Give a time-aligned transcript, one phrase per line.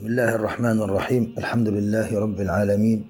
[0.00, 1.34] بسم الله الرحمن الرحيم.
[1.38, 3.04] الحمد لله رب العالمين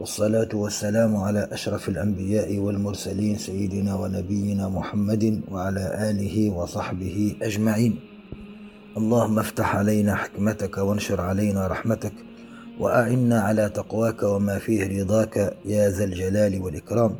[0.00, 7.98] والصلاة والسلام على أشرف الأنبياء والمرسلين سيدنا ونبينا محمد وعلى آله وصحبه أجمعين.
[8.96, 12.12] اللهم افتح علينا حكمتك وانشر علينا رحمتك
[12.80, 17.14] وأعنا على تقواك وما فيه رضاك يا ذا الجلال والإكرام.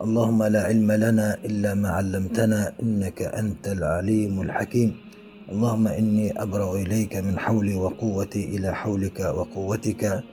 [0.00, 5.09] اللهم لا علم لنا إلا ما علمتنا إنك أنت العليم الحكيم.
[5.50, 10.24] اللهم إني أبرأ إليك من حولي وقوتي إلى حولك وقوتك.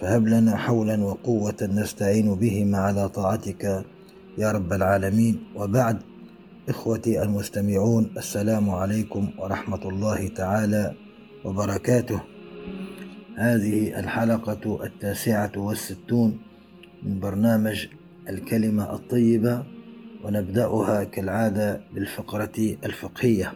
[0.00, 3.84] فهب لنا حولا وقوة نستعين بهما على طاعتك
[4.38, 5.44] يا رب العالمين.
[5.56, 6.02] وبعد
[6.68, 10.94] إخوتي المستمعون السلام عليكم ورحمة الله تعالى
[11.44, 12.20] وبركاته.
[13.36, 16.38] هذه الحلقة التاسعة والستون
[17.02, 17.86] من برنامج
[18.28, 19.64] الكلمة الطيبة
[20.24, 23.52] ونبدأها كالعادة بالفقرة الفقهية.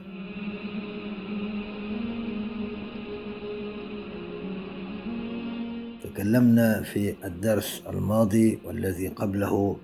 [6.14, 9.77] تكلمنا في الدرس الماضي والذي قبله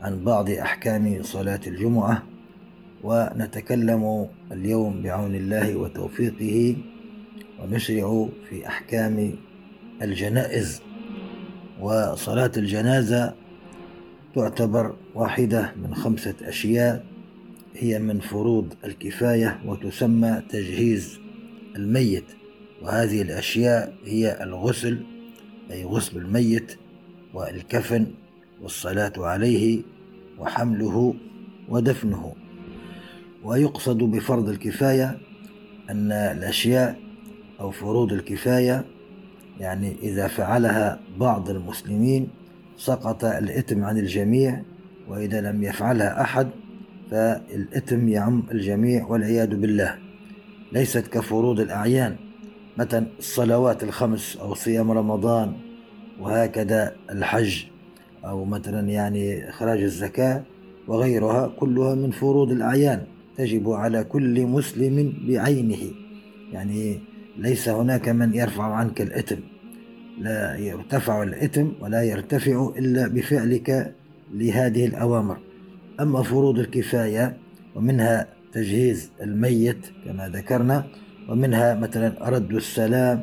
[0.00, 2.22] عن بعض أحكام صلاة الجمعة
[3.02, 6.76] ونتكلم اليوم بعون الله وتوفيقه
[7.60, 9.34] ونشرع في أحكام
[10.02, 10.80] الجنائز.
[11.80, 13.34] وصلاة الجنازة
[14.34, 17.04] تعتبر واحدة من خمسة أشياء
[17.74, 21.18] هي من فروض الكفاية وتسمى تجهيز
[21.76, 22.24] الميت.
[22.82, 25.13] وهذه الأشياء هي الغسل
[25.70, 26.76] أي غسل الميت
[27.34, 28.06] والكفن
[28.62, 29.82] والصلاة عليه
[30.38, 31.14] وحمله
[31.68, 32.34] ودفنه.
[33.44, 35.18] ويقصد بفرض الكفاية
[35.90, 36.96] أن الأشياء
[37.60, 38.84] أو فروض الكفاية
[39.60, 42.28] يعني إذا فعلها بعض المسلمين
[42.76, 44.62] سقط الإثم عن الجميع
[45.08, 46.48] وإذا لم يفعلها أحد
[47.10, 49.98] فالإثم يعم الجميع والعياذ بالله.
[50.72, 52.16] ليست كفروض الأعيان
[52.78, 55.52] مثلا الصلوات الخمس أو صيام رمضان
[56.20, 57.64] وهكذا الحج
[58.24, 60.42] أو مثلا يعني إخراج الزكاة
[60.88, 63.02] وغيرها كلها من فروض الأعيان.
[63.36, 65.92] تجب على كل مسلم بعينه.
[66.52, 67.00] يعني
[67.38, 69.36] ليس هناك من يرفع عنك الإثم.
[70.18, 73.94] لا يرتفع الإثم ولا يرتفع إلا بفعلك
[74.34, 75.38] لهذه الأوامر.
[76.00, 77.36] أما فروض الكفاية
[77.74, 80.84] ومنها تجهيز الميت كما ذكرنا
[81.28, 83.20] ومنها مثلا رد السلام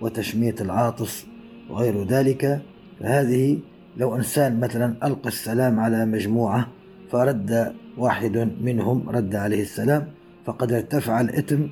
[0.00, 1.26] وتشميت العاطس
[1.70, 2.62] وغير ذلك.
[3.00, 3.58] فهذه
[3.96, 6.68] لو إنسان مثلا ألقى السلام على مجموعة
[7.10, 10.06] فرد واحد منهم رد عليه السلام
[10.46, 11.62] فقد ارتفع الإثم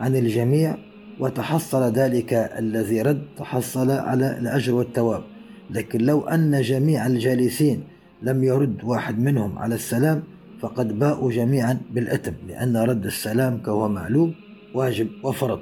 [0.00, 0.76] عن الجميع
[1.20, 5.22] وتحصل ذلك الذي رد تحصل على الأجر والثواب.
[5.70, 7.84] لكن لو أن جميع الجالسين
[8.22, 10.22] لم يرد واحد منهم على السلام
[10.60, 14.34] فقد باءوا جميعا بالإثم لأن رد السلام كهو معلوم
[14.74, 15.60] واجب وفرض.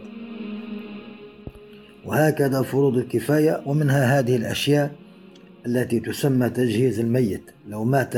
[2.05, 4.93] وهكذا فروض الكفاية ومنها هذه الأشياء
[5.67, 7.43] التي تسمى تجهيز الميت.
[7.69, 8.15] لو مات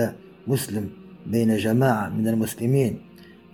[0.46, 0.90] مسلم
[1.26, 2.98] بين جماعة من المسلمين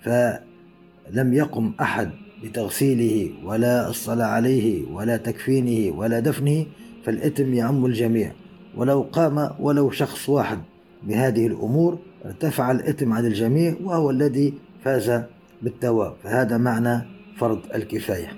[0.03, 2.11] فلم يقم أحد
[2.45, 6.67] بتغسيله ولا الصلاة عليه ولا تكفينه ولا دفنه
[7.05, 8.33] فالإثم يعم الجميع.
[8.77, 10.59] ولو قام ولو شخص واحد
[11.03, 14.55] بهذه الأمور ارتفع الإثم عن الجميع وهو الذي
[14.85, 15.23] فاز
[15.63, 16.15] بالثواب.
[16.23, 18.33] فهذا معنى فرض الكفاية.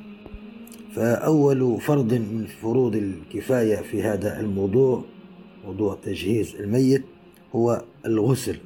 [0.94, 5.04] فأول فرض من فروض الكفاية في هذا الموضوع
[5.64, 7.04] موضوع تجهيز الميت
[7.54, 8.56] هو الغسل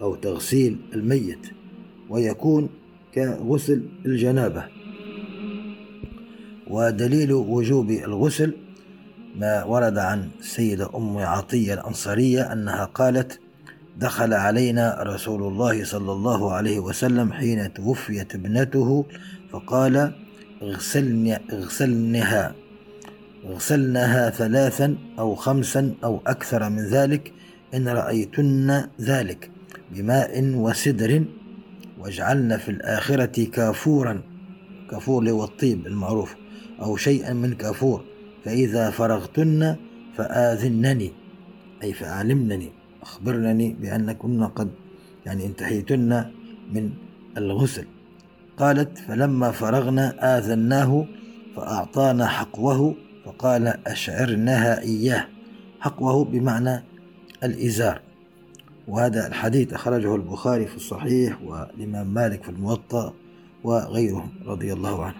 [0.00, 1.46] أو تغسيل الميت
[2.10, 2.68] ويكون
[3.14, 4.64] كغسل الجنابة.
[6.70, 8.54] ودليل وجوب الغسل
[9.36, 13.40] ما ورد عن السيدة أم عطية الأنصارية أنها قالت
[13.98, 19.04] دخل علينا رسول الله صلى الله عليه وسلم حين توفيت ابنته
[19.52, 20.12] فقال
[20.62, 22.54] اغسلن اغسلنها.
[23.44, 27.32] اغسلنها ثلاثا أو خمسا أو أكثر من ذلك
[27.74, 29.50] إن رأيتن ذلك
[29.92, 31.24] بماء وسدر
[31.98, 34.22] واجعلن في الآخرة كافورا
[34.90, 36.34] كافور هو الطيب المعروف
[36.82, 38.04] أو شيئا من كافور.
[38.44, 39.76] فإذا فرغتن
[40.16, 41.12] فآذنني
[41.82, 42.72] أي فأعلمنني
[43.02, 44.70] أخبرنني بأنكن قد
[45.26, 46.24] يعني انتهيتن
[46.72, 46.90] من
[47.36, 47.86] الغسل.
[48.58, 51.06] قالت فلما فرغنا آذناه
[51.56, 52.94] فأعطانا حقوه
[53.24, 55.26] فقال أشعرنها إياه.
[55.80, 56.84] حقوه بمعنى
[57.44, 58.00] الإزار.
[58.88, 63.12] وهذا الحديث أخرجه البخاري في الصحيح والإمام مالك في الموطأ
[63.64, 65.16] وغيرهم رضي الله عنه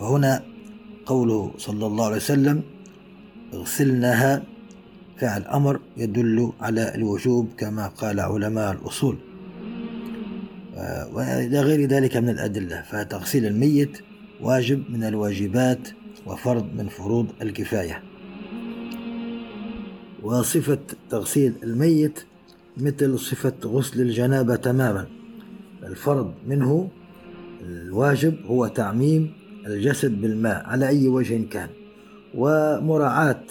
[0.00, 0.42] فهنا
[1.06, 2.62] قوله صلى الله عليه وسلم
[3.54, 4.42] اغسلنها
[5.18, 9.16] فعل أمر يدل على الوجوب كما قال علماء الأصول.
[11.12, 13.98] وإلى غير ذلك من الأدلة فتغسيل الميت
[14.40, 15.88] واجب من الواجبات
[16.26, 18.02] وفرض من فروض الكفاية.
[20.22, 20.78] وصفة
[21.10, 22.24] تغسيل الميت
[22.76, 25.06] مثل صفة غسل الجنابة تماما.
[25.82, 26.90] الفرض منه
[27.62, 29.32] الواجب هو تعميم
[29.66, 31.68] الجسد بالماء على أي وجه كان.
[32.34, 33.42] ومراعاة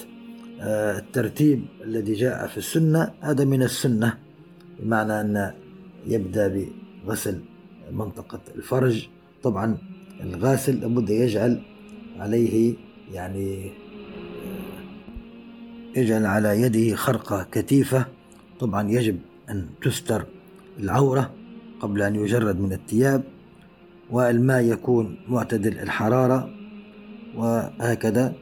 [0.62, 4.18] آه، الترتيب الذي جاء في السنة هذا من السنة
[4.80, 5.52] بمعنى أن
[6.08, 6.48] يبدأ
[7.08, 7.42] بغسل
[7.92, 9.08] منطقة الفرج.
[9.44, 9.78] طبعا
[10.22, 11.62] الغاسل لابد يجعل
[12.20, 12.74] عليه
[13.14, 13.72] يعني
[15.96, 18.06] آه، يجعل على يده خرقة كثيفة
[18.60, 19.20] طبعا يجب
[19.50, 20.26] أن تستر
[20.80, 21.32] العورة
[21.80, 23.24] قبل أن يجرد من الثياب
[24.12, 26.50] والماء يكون معتدل الحرارة.
[27.36, 28.34] وهكذا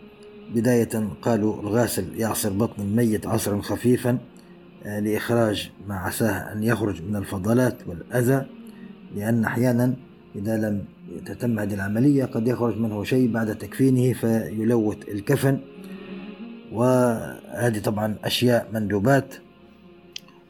[0.55, 4.17] بداية قالوا الغاسل يعصر بطن الميت عصرا خفيفا.
[4.85, 8.45] لإخراج ما عساه أن يخرج من الفضلات والأذى
[9.15, 9.93] لأن أحيانا
[10.35, 10.85] إذا لم
[11.25, 15.59] تتم هذه العملية قد يخرج منه شيء بعد تكفينه فيلوث الكفن.
[16.71, 19.35] وهذه طبعا أشياء مندوبات.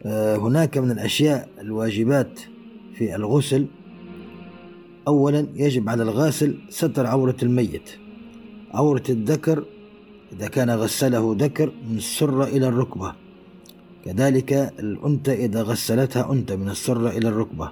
[0.05, 2.39] آه، هناك من الأشياء الواجبات
[2.95, 3.67] في الغسل.
[5.07, 7.89] أولا يجب على الغاسل ستر عورة الميت.
[8.73, 9.65] عورة الذكر
[10.33, 13.22] إذا كان غسله ذكر من السرة إلى الركبة.
[14.05, 17.71] كذلك الأنثى إذا غسلتها أنثى من السرة إلى الركبة.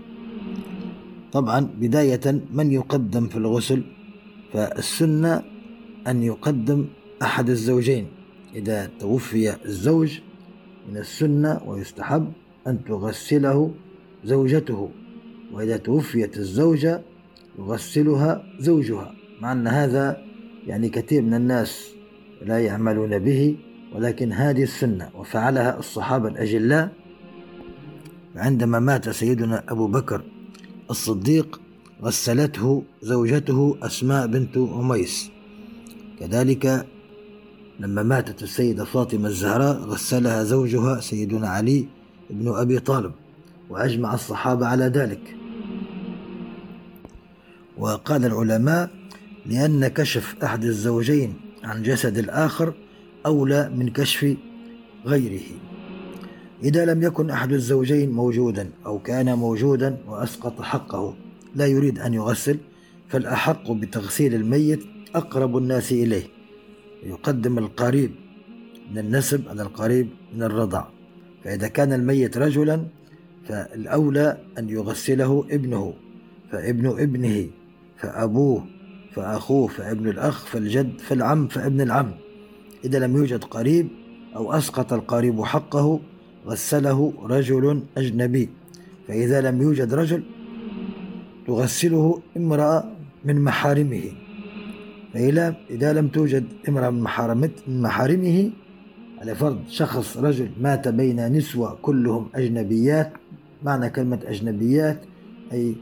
[1.32, 3.84] طبعا بداية من يقدم في الغسل؟
[4.54, 5.44] فالسنة
[6.08, 6.86] أن يقدم
[7.22, 8.08] أحد الزوجين.
[8.56, 10.20] إذا توفي الزوج
[10.90, 12.32] من السنة ويستحب
[12.68, 13.72] أن تغسله
[14.26, 14.90] زوجته.
[15.54, 17.02] وإذا توفيت الزوجة
[17.60, 19.16] يغسلها زوجها.
[19.42, 20.24] مع أن هذا
[20.68, 21.90] يعني كثير من الناس
[22.42, 23.58] لا يعملون به.
[23.96, 26.92] ولكن هذه السنة وفعلها الصحابة الأجلاء
[28.36, 30.22] عندما مات سيدنا أبو بكر
[30.90, 31.62] الصديق
[32.04, 35.30] غسلته زوجته أسماء بنت أميس.
[36.20, 36.88] كذلك
[37.80, 41.88] لما ماتت السيدة فاطمة الزهراء غسلها زوجها سيدنا علي
[42.30, 43.12] بن أبي طالب
[43.70, 45.36] وأجمع الصحابة على ذلك.
[47.78, 48.90] وقال العلماء
[49.46, 51.34] لأن كشف أحد الزوجين
[51.64, 52.74] عن جسد الآخر
[53.26, 54.38] أولى من كشف
[55.06, 55.48] غيره.
[56.64, 61.16] إذا لم يكن أحد الزوجين موجودا أو كان موجودا وأسقط حقه
[61.56, 62.58] لا يريد أن يغسل
[63.10, 64.84] فالأحق بتغسيل الميت
[65.16, 66.24] أقرب الناس إليه.
[67.04, 68.12] يقدم القريب
[68.92, 70.86] من النسب على القريب من الرضع.
[71.44, 72.86] فإذا كان الميت رجلا
[73.48, 75.94] فالأولى أن يغسله ابنه
[76.52, 77.48] فابن ابنه
[77.98, 78.66] فأبوه
[79.14, 82.12] فأخوه فابن الأخ فالجد فالعم فابن العم.
[82.86, 83.88] إذا لم يوجد قريب
[84.36, 86.00] أو أسقط القريب حقه
[86.46, 88.50] غسله رجل أجنبي.
[89.08, 90.24] فإذا لم يوجد رجل
[91.48, 92.84] تغسله امرأة
[93.26, 94.04] من محارمه.
[95.14, 98.52] فإذا لم توجد امرأة من محارمه
[99.22, 103.14] على فرض شخص رجل مات بين نسوة كلهم أجنبيات
[103.64, 105.00] معنى كلمة أجنبيات
[105.54, 105.76] أي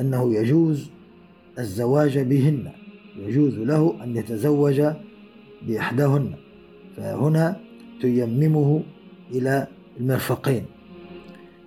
[0.00, 0.90] أنه يجوز
[1.58, 2.72] الزواج بهن
[3.16, 4.82] يجوز له أن يتزوج
[5.66, 6.45] بإحداهن.
[6.96, 7.56] فهنا
[8.00, 8.82] تيممه
[9.30, 9.66] إلى
[10.00, 10.64] المرفقين.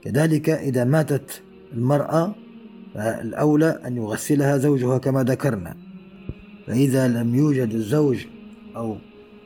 [0.01, 1.41] كذلك إذا ماتت
[1.74, 2.36] المرأة
[2.93, 5.75] فالأولى أن يغسلها زوجها كما ذكرنا.
[6.67, 8.25] فإذا لم يوجد الزوج
[8.75, 8.98] أو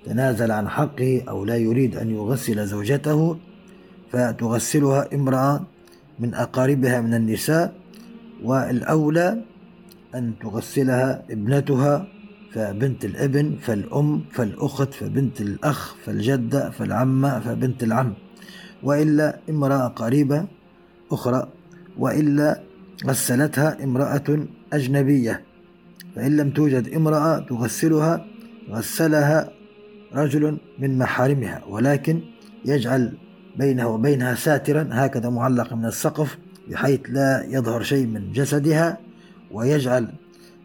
[0.06, 3.38] تنازل عن حقه أو لا يريد أن يغسل زوجته
[4.12, 5.62] فتغسلها امرأة
[6.20, 7.74] من أقاربها من النساء
[8.44, 9.44] والأولى
[10.16, 12.08] أن تغسلها ابنتها
[12.54, 18.14] فبنت الابن فالأم فالأخت فبنت الأخ فالجدة فالعمة فبنت العم.
[18.84, 20.46] وإلا امرأة قريبة
[21.12, 21.48] أخرى
[21.98, 22.62] وإلا
[23.06, 25.44] غسلتها امرأة أجنبية.
[26.16, 28.26] فإن لم توجد امرأة تغسلها
[28.70, 29.52] غسلها
[30.16, 31.64] رجل من محارمها.
[31.70, 32.22] ولكن
[32.66, 33.18] يجعل
[33.56, 36.38] بينه وبينها ساترا هكذا معلق من السقف
[36.70, 38.98] بحيث لا يظهر شيء من جسدها
[39.52, 40.14] ويجعل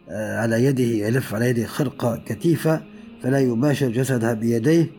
[0.09, 2.81] على يده يلف على يده خرقة كثيفة
[3.21, 4.91] فلا يباشر جسدها بيديه.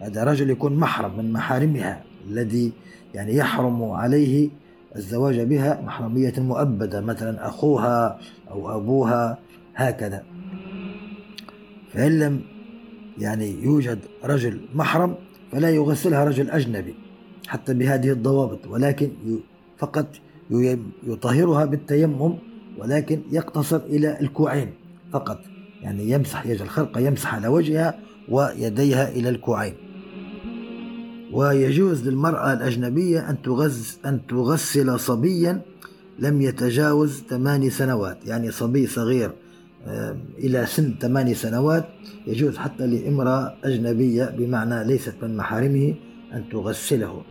[0.00, 2.72] هذا رجل يكون محرم من محارمها الذي
[3.14, 4.50] يعني يحرم عليه
[4.96, 8.18] الزواج بها محرمية مؤبدة مثلا أخوها
[8.50, 9.38] أو أبوها
[9.74, 10.22] هكذا.
[11.92, 12.40] فإن لم
[13.18, 15.14] يعني يوجد رجل محرم
[15.52, 16.94] فلا يغسلها رجل أجنبي
[17.46, 19.10] حتى بهذه الضوابط ولكن
[19.78, 20.06] فقط
[21.06, 22.34] يطهرها بالتيمم
[22.78, 24.70] ولكن يقتصر إلى الكوعين
[25.12, 25.40] فقط.
[25.82, 29.74] يعني يمسح يجعل الخرقة يمسح على وجهها ويديها إلى الكوعين.
[31.32, 35.62] ويجوز للمرأة الأجنبية أن تغز أن تغسل صبيا
[36.18, 38.26] لم يتجاوز ثماني سنوات.
[38.26, 39.32] يعني صبي صغير
[40.38, 41.84] إلى سن ثماني سنوات
[42.26, 45.94] يجوز حتى لامرأة أجنبية بمعنى ليست من محارمه
[46.32, 47.22] أن تغسله.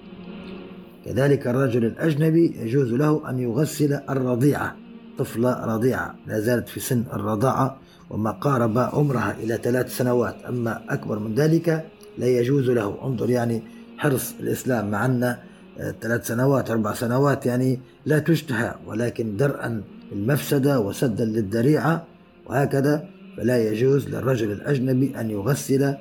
[1.05, 4.75] كذلك الرجل الأجنبي يجوز له أن يغسل الرضيعة.
[5.17, 7.77] طفلة رضيعة لا زالت في سن الرضاعة
[8.10, 10.36] وما قارب عمرها إلى ثلاث سنوات.
[10.50, 11.86] أما أكبر من ذلك
[12.17, 12.98] لا يجوز له.
[13.03, 13.63] انظر يعني
[13.98, 18.75] حرص الإسلام مع أن آه، ثلاث سنوات أربع سنوات يعني لا تشتهى.
[18.86, 22.05] ولكن درءا للمفسدة وسدا للذريعة
[22.46, 25.96] وهكذا فلا يجوز للرجل الأجنبي أن يغسل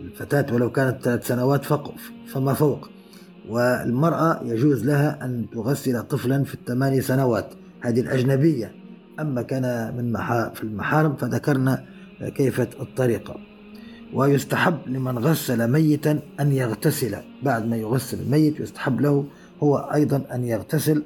[0.00, 1.64] الفتاة ولو كانت ثلاث سنوات
[2.32, 2.88] فما فوق.
[3.48, 7.46] والمرأة يجوز لها أن تغسل طفلا في الثماني سنوات.
[7.80, 8.72] هذه الأجنبية.
[9.20, 10.16] أما كان من
[10.54, 11.84] في المحارم فذكرنا
[12.34, 13.36] كيف الطريقة
[14.14, 17.16] ويستحب لمن غسل ميتا أن يغتسل.
[17.42, 19.24] بعد ما يغسل الميت يستحب له
[19.62, 21.02] هو أيضا أن يغتسل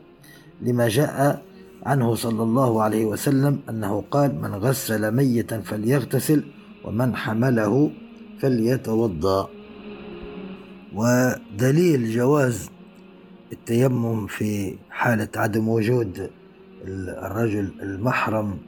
[0.62, 1.42] لما جاء
[1.86, 6.44] عنه صلى الله عليه وسلم أنه قال من غسل ميتا فليغتسل
[6.84, 7.90] ومن حمله
[8.40, 9.48] فليتوضأ.
[10.94, 12.70] ودليل جواز
[13.52, 16.30] التيمم في حالة عدم وجود
[16.86, 18.58] الرجل المحرم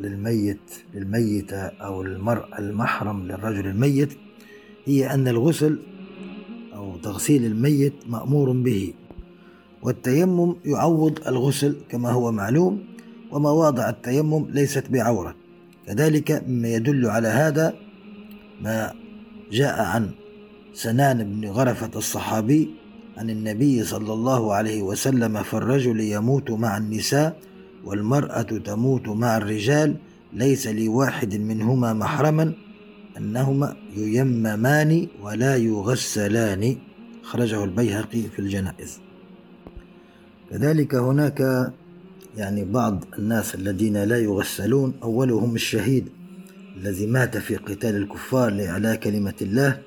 [0.00, 0.60] للميت
[0.94, 4.18] للميتة أو المرأة المحرم للرجل الميت
[4.84, 5.78] هي أن الغسل
[6.74, 8.94] أو تغسيل الميت مأمور به.
[9.82, 12.84] والتيمم يعوض الغسل كما هو معلوم
[13.30, 15.34] ومواضع التيمم ليست بعورة.
[15.86, 17.74] كذلك مما يدل على هذا
[18.62, 18.94] ما
[19.52, 20.10] جاء عن
[20.74, 22.70] سنان بن غرفة الصحابي
[23.16, 27.47] عن النبي صلى الله عليه وسلم فالرجل يموت مع النساء
[27.88, 29.96] والمرأة تموت مع الرجال
[30.32, 32.54] ليس لواحد منهما محرما
[33.18, 36.76] أنهما ييممان ولا يغسلان.
[37.22, 39.00] خرجه البيهقي في الجنائز.
[40.50, 41.72] كذلك هناك
[42.36, 46.08] يعني بعض الناس الذين لا يغسلون أولهم الشهيد
[46.76, 49.80] الذي مات في قتال الكفار لإعلاء كلمة الله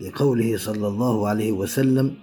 [0.00, 2.14] لقوله صلى الله عليه وسلم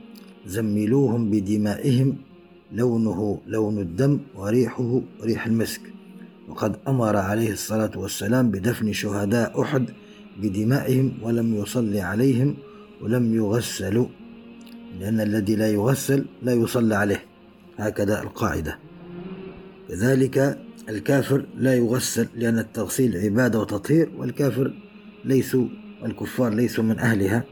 [0.47, 2.28] زملوهم بدمائهم
[2.71, 5.81] لونه لون الدم وريحه ريح المسك.
[6.49, 9.89] وقد أمر عليه الصلاة والسلام بدفن شهداء أحد
[10.41, 12.55] بدمائهم ولم يصلي عليهم
[13.01, 14.07] ولم يغسلوا
[14.99, 17.23] لأن الذي لا يغسل لا يصلى عليه.
[17.77, 18.77] هكذا القاعدة.
[19.89, 20.59] كذلك
[20.89, 24.73] الكافر لا يغسل لأن التغسيل عبادة وتطهير والكافر
[25.25, 25.67] ليسوا
[26.05, 27.43] الكفار ليسوا من أهلها.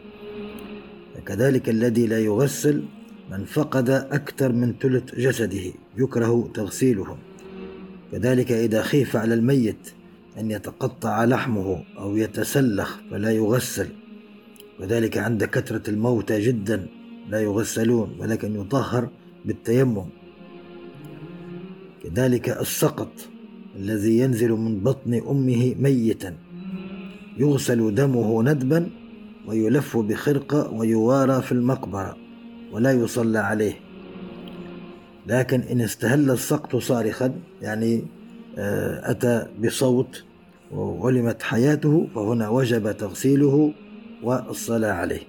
[1.26, 2.84] كذلك الذي لا يغسل
[3.32, 7.18] من فقد أكثر من ثلث جسده يكره تغسيله.
[8.12, 9.94] كذلك إذا خيف على الميت
[10.40, 13.88] أن يتقطع لحمه أو يتسلخ فلا يغسل.
[14.80, 16.88] وذلك عند كثرة الموتى جدا
[17.30, 19.10] لا يغسلون ولكن يطهر
[19.46, 20.06] بالتيمم.
[22.04, 23.12] كذلك السقط
[23.76, 26.38] الذي ينزل من بطن أمه ميتا.
[27.38, 28.90] يغسل دمه ندبا
[29.48, 32.27] ويلف بخرقة ويوارى في المقبرة.
[32.72, 33.74] ولا يصلى عليه.
[35.28, 38.04] لكن إن استهل السقط صارخا يعني
[38.58, 40.24] آه، أتى بصوت
[40.72, 43.74] وعلمت حياته فهنا وجب تغسيله
[44.24, 45.22] والصلاة عليه.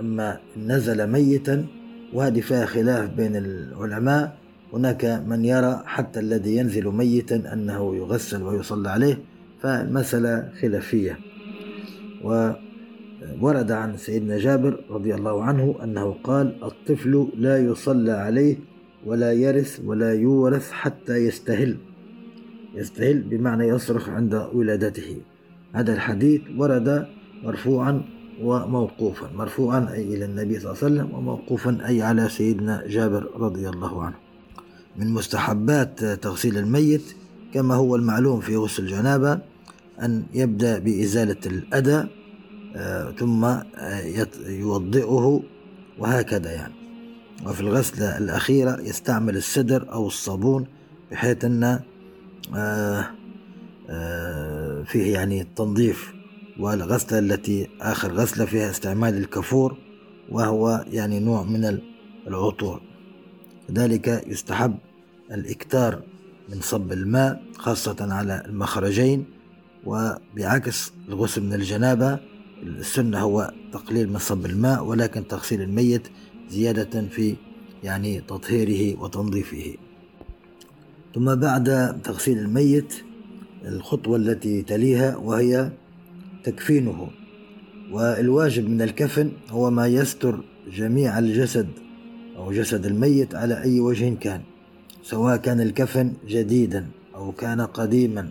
[0.00, 1.66] أما نزل ميتا
[2.12, 4.38] وهذه فيها خلاف بين العلماء.
[4.72, 9.18] هناك من يرى حتى الذي ينزل ميتا أنه يغسل ويصلى عليه
[9.62, 11.18] فالمسألة خلافية.
[13.40, 18.56] وورد عن سيدنا جابر رضي الله عنه أنه قال الطفل لا يصلى عليه
[19.06, 21.76] ولا يرث ولا يورث حتى يستهل
[22.74, 25.16] يستهل بمعنى يصرخ عند ولادته.
[25.72, 27.06] هذا الحديث ورد
[27.44, 28.02] مرفوعا
[28.42, 33.68] وموقوفا مرفوعا أي إلى النبي صلى الله عليه وسلم وموقوفا أي على سيدنا جابر رضي
[33.68, 34.16] الله عنه.
[34.96, 37.14] من مستحبات تغسيل الميت
[37.54, 39.38] كما هو المعلوم في غسل الجنابة
[40.02, 42.08] أن يبدأ بإزالة الأذى
[43.18, 45.42] ثم آه، يوضئه
[45.98, 46.74] وهكذا يعني.
[47.46, 50.66] وفي الغسلة الأخيرة يستعمل السدر أو الصابون
[51.10, 51.80] بحيث أن
[54.84, 56.12] فيه يعني التنظيف.
[56.58, 59.76] والغسلة التي آخر غسلة فيها استعمال الكفور
[60.30, 61.78] وهو يعني نوع من
[62.26, 62.82] العطور.
[63.68, 64.76] كذلك يستحب
[65.30, 66.02] الإكتار
[66.48, 69.24] من صب الماء خاصة على المخرجين.
[69.86, 72.18] وبعكس الغسل من الجنابة
[72.62, 76.08] السنة هو تقليل من صب الماء ولكن تغسيل الميت
[76.50, 77.36] زيادة في
[77.84, 79.74] يعني تطهيره وتنظيفه.
[81.14, 82.94] ثم بعد تغسيل الميت
[83.64, 85.70] الخطوة التي تليها وهي
[86.44, 87.08] تكفينه.
[87.90, 90.40] والواجب من الكفن هو ما يستر
[90.72, 91.68] جميع الجسد
[92.36, 94.40] أو جسد الميت على أي وجه كان
[95.02, 98.30] سواء كان الكفن جديدا أو كان قديما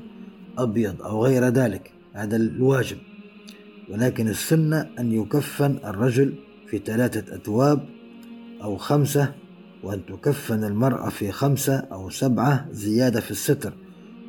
[0.58, 1.92] أبيض أو غير ذلك.
[2.14, 2.98] هذا الواجب.
[3.89, 6.34] ولكن السنة أن يكفن الرجل
[6.67, 7.86] في ثلاثة أثواب
[8.63, 9.34] أو خمسة
[9.84, 13.74] وأن تكفن المرأة في خمسة أو سبعة زيادة في الستر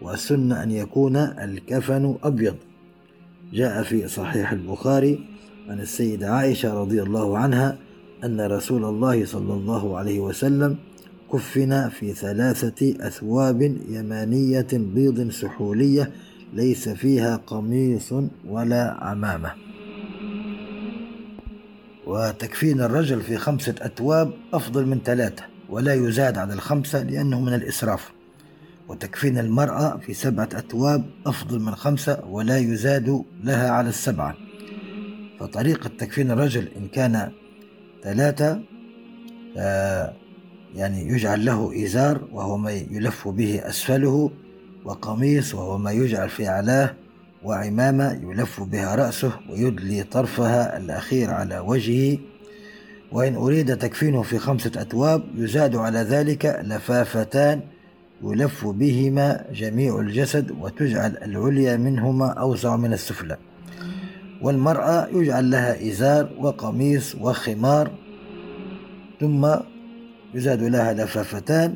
[0.03, 2.57] والسنة أن يكون الكفن أبيض.
[3.53, 5.27] جاء في صحيح البخاري
[5.69, 7.79] عن السيدة عائشة رضي الله عنها
[8.25, 10.77] أن رسول الله صلى الله عليه وسلم
[11.33, 16.13] كفن في ثلاثة أثواب يمانية بيض سحولية
[16.53, 18.15] ليس فيها قميص
[18.47, 19.53] ولا عمامة.
[22.07, 28.13] وتكفين الرجل في خمسة أثواب أفضل من ثلاثة ولا يزاد على الخمسة لأنه من الإسراف.
[28.89, 34.37] وتكفين المرأة في سبعة أثواب أفضل من خمسة ولا يزاد لها على السبعة.
[35.41, 37.33] فطريقة تكفين الرجل إن كان
[38.03, 38.61] ثلاثة
[39.57, 40.13] آه،
[40.75, 44.31] يعني يجعل له إزار وهو ما يلف به أسفله
[44.85, 46.95] وقميص وهو ما يجعل في أعلاه
[47.45, 52.19] وعمامة يلف بها رأسه ويدلي طرفها الأخير على وجهه.
[53.13, 57.61] وإن أريد تكفينه في خمسة أثواب يزاد على ذلك لفافتان
[58.23, 63.37] يلف بهما جميع الجسد وتجعل العليا منهما أوسع من السفلى.
[64.43, 67.91] والمرأة يجعل لها إزار وقميص وخمار
[69.21, 69.55] ثم
[70.35, 71.75] يزاد لها لفافتان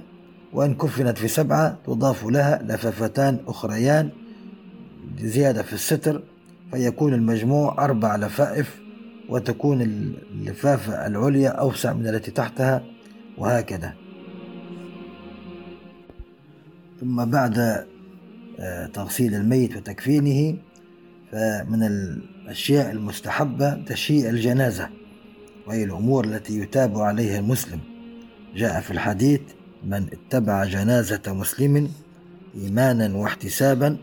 [0.54, 4.10] وإن كفنت في سبعة تضاف لها لفافتان أخريان
[5.20, 6.22] زيادة في الستر
[6.72, 8.80] فيكون المجموع أربع لفائف
[9.28, 12.84] وتكون اللفافة العليا أوسع من التي تحتها
[13.38, 13.94] وهكذا.
[17.00, 17.84] ثم بعد
[18.58, 20.58] آه، تغسيل الميت وتكفينه
[21.32, 24.88] فمن الأشياء المستحبة تشييع الجنازة
[25.66, 27.80] وهي الأمور التي يتابع عليها المسلم.
[28.56, 29.40] جاء في الحديث
[29.84, 31.90] من اتبع جنازة مسلم
[32.54, 33.96] إيمانا واحتسابا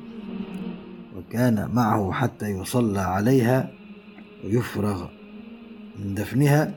[1.17, 3.71] وكان معه حتى يصلى عليها
[4.43, 5.07] ويفرغ
[5.99, 6.75] من دفنها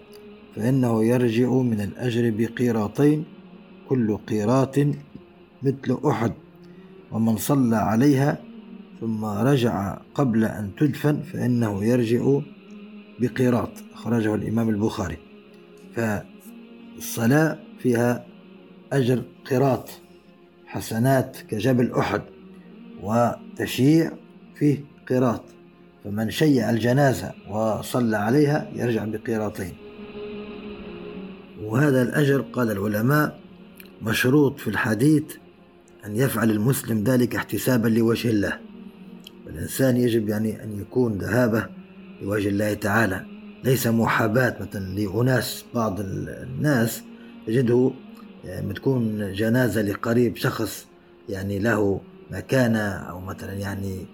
[0.57, 3.25] فإنه يرجع من الأجر بقيراطين
[3.89, 4.79] كل قيراط
[5.63, 6.33] مثل أحد.
[7.13, 8.39] ومن صلى عليها
[9.01, 12.41] ثم رجع قبل أن تدفن فإنه يرجع
[13.21, 15.17] بقيراط أخرجه الإمام البخاري.
[15.97, 18.27] فالصلاة فيها
[18.95, 19.89] أجر قراط
[20.67, 22.23] حسنات كجبل أحد
[23.03, 24.13] وتشييع
[24.55, 25.43] فيه قراط.
[26.05, 29.73] فمن شيع الجنازة وصلى عليها يرجع بقيراطين
[31.63, 33.41] وهذا الأجر قال العلماء
[34.03, 35.25] مشروط في الحديث
[36.07, 38.59] أن يفعل المسلم ذلك احتسابا لوجه الله.
[39.47, 41.67] والإنسان يجب يعني أن يكون ذهابه
[42.23, 43.25] لوجه الله تعالى.
[43.65, 47.03] ليس محاباة مثلا لأناس بعض الناس
[47.47, 47.91] تجده
[48.45, 50.87] يعني تكون جنازة لقريب شخص
[51.29, 54.07] يعني له مكانة أو مثلا يعني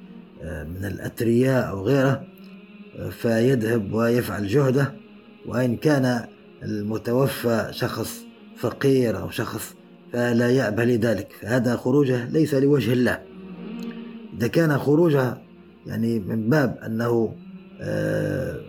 [0.42, 2.26] آه، من الأثرياء أو غيره
[3.10, 4.92] فيذهب ويفعل جهده.
[5.46, 6.24] وإن كان
[6.62, 8.20] المتوفى شخص
[8.56, 9.74] فقير أو شخص
[10.12, 13.22] فلا يأبه لذلك فهذا خروجه ليس لوجه الله.
[14.38, 15.38] إذا كان خروجه
[15.86, 17.34] يعني من باب أنه
[17.80, 18.60] آه،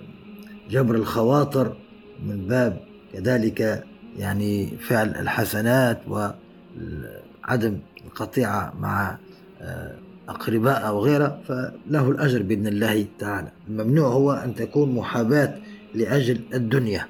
[0.70, 1.78] جبر الخواطر
[2.26, 2.80] من باب
[3.14, 3.84] كذلك
[4.18, 9.18] يعني فعل الحسنات وعدم القطيعة مع
[9.62, 9.96] آه،
[10.30, 13.52] أقرباء أو غيره فله الأجر بإذن الله تعالى.
[13.70, 15.58] الممنوع هو أن تكون محاباة
[15.96, 17.08] لأجل الدنيا.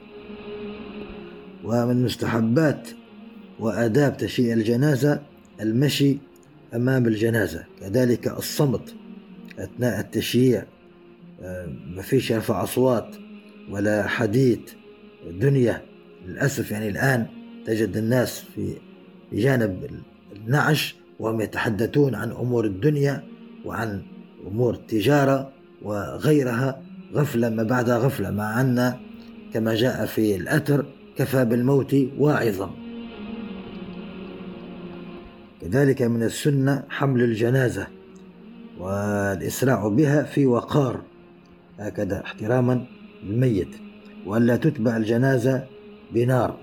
[1.63, 2.89] ومن مستحبات
[3.59, 5.21] وآداب تشييع الجنازة
[5.61, 6.17] المشي
[6.75, 7.63] أمام الجنازة.
[7.79, 8.95] كذلك الصمت
[9.59, 10.65] أثناء التشييع
[11.41, 13.15] آه، ما فيش رفع أصوات
[13.69, 14.59] ولا حديث
[15.31, 15.90] دنيا.
[16.27, 17.27] للأسف يعني الآن
[17.65, 18.73] تجد الناس في
[19.33, 19.89] جانب
[20.35, 23.23] النعش وهم يتحدثون عن أمور الدنيا
[23.65, 24.01] وعن
[24.47, 26.81] أمور التجارة وغيرها
[27.13, 28.93] غفلة ما بعدها غفلة مع أن
[29.53, 30.85] كما جاء في الأثر
[31.17, 32.71] كفى بالموت واعظا.
[35.61, 37.87] كذلك من السنة حمل الجنازة
[38.79, 41.01] والإسراع بها في وقار
[41.79, 42.85] هكذا احتراما
[43.23, 43.75] للميت.
[44.25, 45.63] وألا تتبع الجنازة
[46.13, 46.57] بنار.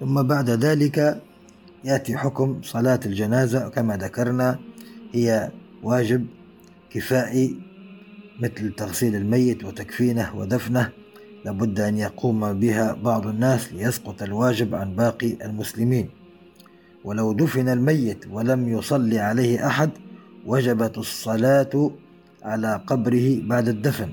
[0.00, 1.22] ثم بعد ذلك
[1.84, 4.58] يأتي حكم صلاة الجنازة كما ذكرنا
[5.12, 5.50] هي
[5.82, 6.26] واجب
[6.90, 7.56] كفائي
[8.40, 10.90] مثل تغسيل الميت وتكفينه ودفنه.
[11.44, 16.08] لابد أن يقوم بها بعض الناس ليسقط الواجب عن باقي المسلمين.
[17.04, 19.90] ولو دفن الميت ولم يصلي عليه أحد
[20.46, 21.90] وجبت الصلاة
[22.42, 24.10] على قبره بعد الدفن.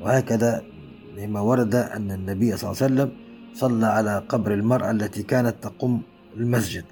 [0.00, 0.69] وهكذا
[1.20, 3.10] لما ورد أن النبي صلى الله عليه وسلم
[3.54, 6.02] صلى على قبر المرأة التي كانت تقوم
[6.36, 6.84] المسجد.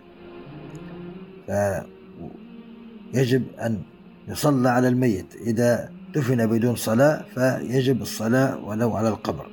[3.12, 3.82] فيجب أن
[4.28, 5.26] يصلى على الميت.
[5.46, 9.46] إذا دفن بدون صلاة فيجب الصلاة ولو على القبر.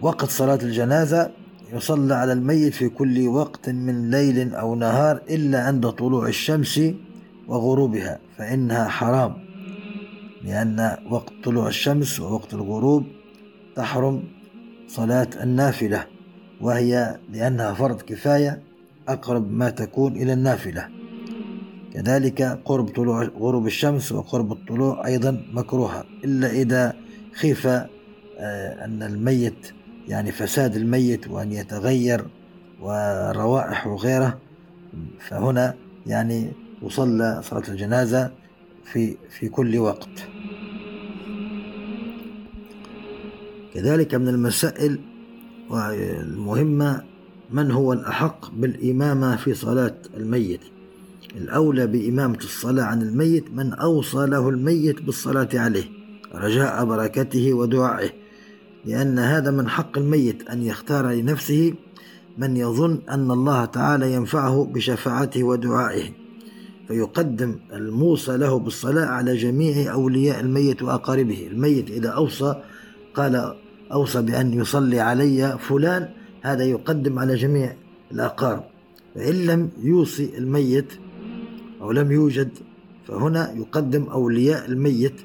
[0.00, 1.30] وقت صلاة الجنازة
[1.72, 6.80] يصلى على الميت في كل وقت من ليل أو نهار إلا عند طلوع الشمس
[7.48, 9.51] وغروبها فإنها حرام.
[10.44, 13.06] لأن وقت طلوع الشمس ووقت الغروب
[13.76, 14.24] تحرم
[14.88, 16.06] صلاة النافلة
[16.60, 18.62] وهي لأنها فرض كفاية
[19.08, 20.88] أقرب ما تكون إلى النافلة.
[21.92, 26.96] كذلك قرب طلوع غروب الشمس وقرب الطلوع أيضا مكروهة إلا إذا
[27.34, 29.72] خيف آه، أن الميت
[30.08, 32.26] يعني فساد الميت وأن يتغير
[32.80, 34.38] والروائح وغيره.
[35.20, 35.74] فهنا
[36.06, 36.52] يعني
[36.82, 38.32] وصلى صلاة الجنازة
[38.84, 40.28] في في كل وقت.
[43.74, 44.98] كذلك من المسائل
[45.72, 47.02] المهمة
[47.50, 50.60] من هو الأحق بالإمامة في صلاة الميت.
[51.36, 55.84] الأولى بإمامة الصلاة عن الميت من أوصى له الميت بالصلاة عليه
[56.34, 58.10] رجاء بركته ودعائه.
[58.84, 61.74] لأن هذا من حق الميت أن يختار لنفسه
[62.38, 66.21] من يظن أن الله تعالى ينفعه بشفاعته ودعائه.
[66.92, 71.46] فيقدم الموصى له بالصلاة على جميع أولياء الميت وأقاربه.
[71.46, 72.62] الميت إذا أوصى
[73.14, 73.54] قال
[73.92, 76.08] أوصى بأن يصلي علي فلان
[76.42, 77.76] هذا يقدم على جميع
[78.12, 78.64] الأقارب.
[79.14, 80.92] فإن لم يوصي الميت
[81.80, 82.50] أو لم يوجد
[83.08, 85.20] فهنا يقدم أولياء الميت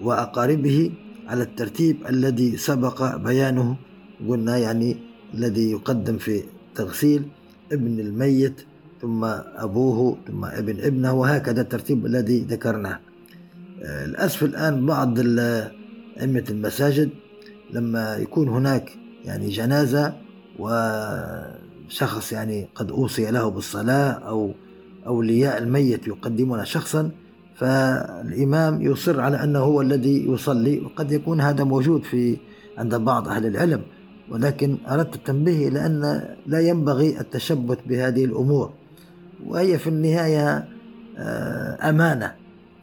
[0.00, 0.90] وأقاربه
[1.26, 3.76] على الترتيب الذي سبق بيانه
[4.28, 4.96] قلنا يعني
[5.34, 6.42] الذي يقدم في
[6.74, 7.22] تغسيل
[7.72, 8.54] ابن الميت
[9.02, 9.24] ثم
[9.56, 13.00] أبوه ثم ابن ابنه وهكذا الترتيب الذي ذكرناه.
[13.82, 17.10] آه، للأسف الآن بعض أئمة المساجد
[17.72, 18.90] لما يكون هناك
[19.24, 20.14] يعني جنازة
[20.58, 24.54] وشخص يعني قد أوصي له بالصلاة أو
[25.06, 27.10] أولياء الميت يقدمون شخصا
[27.56, 32.36] فالإمام يصر على أنه هو الذي يصلي وقد يكون هذا موجود في
[32.78, 33.82] عند بعض أهل العلم.
[34.30, 38.81] ولكن أردت التنبيه إلى أن لا ينبغي التشبث بهذه الأمور.
[39.46, 40.68] وهي في النهاية
[41.18, 42.32] آه، أمانة.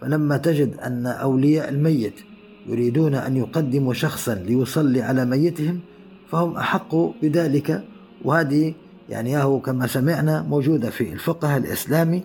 [0.02, 2.14] فلما تجد أن أولياء الميت
[2.68, 5.80] يريدون أن يقدموا شخصا ليصلي على ميتهم
[6.32, 7.84] فهم أحق بذلك.
[8.26, 8.74] وهذه
[9.10, 12.24] يعني هو كما سمعنا موجودة في الفقه الإسلامي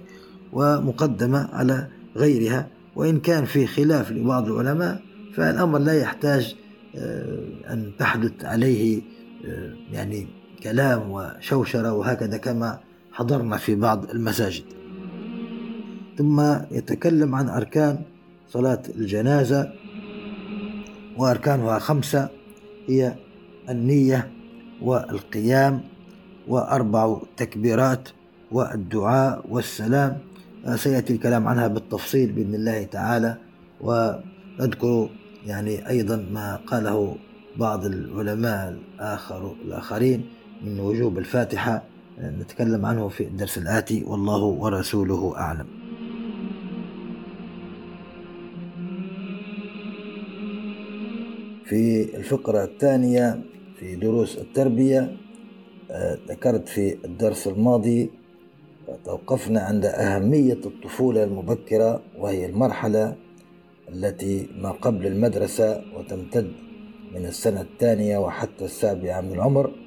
[0.53, 2.67] ومقدمة على غيرها.
[2.97, 5.03] وإن كان في خلاف لبعض العلماء
[5.35, 6.57] فالأمر لا يحتاج
[6.97, 9.03] آه، أن تحدث عليه
[9.47, 10.27] آه، يعني
[10.63, 12.81] كلام وشوشرة وهكذا كما
[13.15, 14.65] حضرنا في بعض المساجد.
[16.19, 17.99] ثم يتكلم عن أركان
[18.49, 19.73] صلاة الجنازة
[21.17, 22.29] وأركانها خمسة
[22.89, 23.15] هي
[23.69, 24.31] النية
[24.83, 25.81] والقيام
[26.49, 28.09] وأربع تكبيرات
[28.53, 30.19] والدعاء والسلام.
[30.75, 33.37] سيأتي الكلام عنها بالتفصيل بإذن الله تعالى
[33.81, 35.09] ونذكر
[35.47, 37.17] يعني أيضا ما قاله
[37.57, 40.25] بعض العلماء الآخر الآخرين
[40.65, 41.94] من وجوب الفاتحة.
[42.19, 44.05] نتكلم عنه في الدرس الآتي.
[44.05, 45.67] والله ورسوله أعلم.
[51.65, 53.41] في الفقرة الثانية
[53.79, 55.17] في دروس التربية
[55.91, 58.11] آه، ذكرت في الدرس الماضي
[59.05, 63.17] توقفنا عند أهمية الطفولة المبكرة وهي المرحلة
[63.89, 66.53] التي ما قبل المدرسة وتمتد
[67.15, 69.84] من السنة الثانية وحتى السابعة من العمر.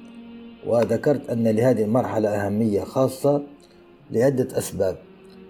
[0.68, 3.42] وذكرت أن لهذه المرحلة أهمية خاصة
[4.10, 4.96] لعدة أسباب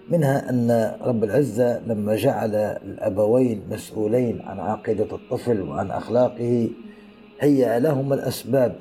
[0.09, 6.69] منها أن رب العزة لما جعل الأبوين مسؤولين عن عقيدة الطفل وعن أخلاقه
[7.39, 8.75] هيأ لهم الأسباب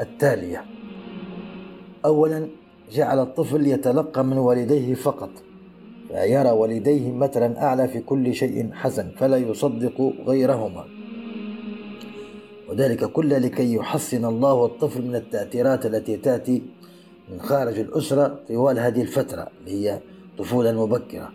[0.00, 0.64] التالية.
[2.04, 2.48] أولا
[2.92, 5.30] جعل الطفل يتلقى من والديه فقط
[6.08, 10.84] فيرى والديه مثلا أعلى في كل شيء حسن فلا يصدق غيرهما.
[12.74, 16.62] وذلك كله لكي يحصن الله الطفل من التأثيرات التي تأتي
[17.32, 20.00] من خارج الأسرة طوال هذه الفترة اللي هي
[20.38, 21.32] طفولة مبكرة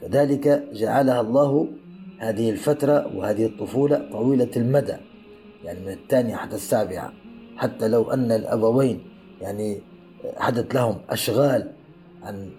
[0.00, 1.68] كذلك جعلها الله
[2.18, 4.96] هذه الفترة وهذه الطفولة طويلة المدى
[5.64, 7.12] يعني من الثانية حتى السابعة.
[7.56, 9.00] حتى لو أن الأبوين
[9.40, 9.80] يعني
[10.36, 11.72] حدث لهم أشغال
[12.22, 12.50] عن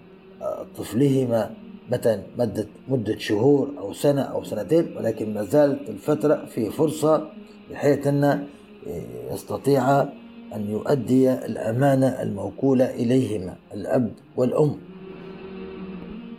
[0.76, 1.50] طفلهما
[1.90, 7.30] مثلا مدة مدة شهور أو سنة أو سنتين ولكن ما زالت الفترة في فرصة
[7.70, 8.46] بحيث أن
[9.32, 10.00] يستطيع
[10.54, 14.76] أن يؤدي الأمانة الموكولة إليهما الأب والأم.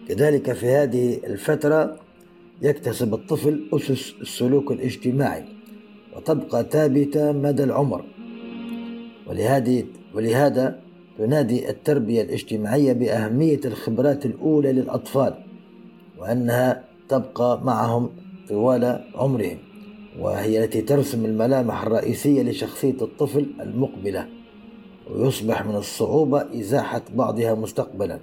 [0.08, 1.98] كذلك في هذه الفترة
[2.62, 5.44] يكتسب الطفل أسس السلوك الاجتماعي
[6.16, 8.06] وتبقى ثابتة مدى العمر.
[9.28, 10.80] ولهذه ولهذا
[11.18, 15.34] تنادي التربية الاجتماعية بأهمية الخبرات الأولى للأطفال
[16.18, 18.10] وأنها تبقى معهم
[18.50, 19.58] طوال عمرهم.
[20.20, 24.28] وهي التي ترسم الملامح الرئيسية لشخصية الطفل المقبلة
[25.12, 28.20] ويصبح من الصعوبة إزاحة بعضها مستقبلا.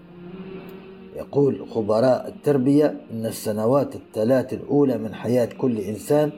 [1.17, 6.31] يقول خبراء التربية إن السنوات الثلاث الأولى من حياة كل إنسان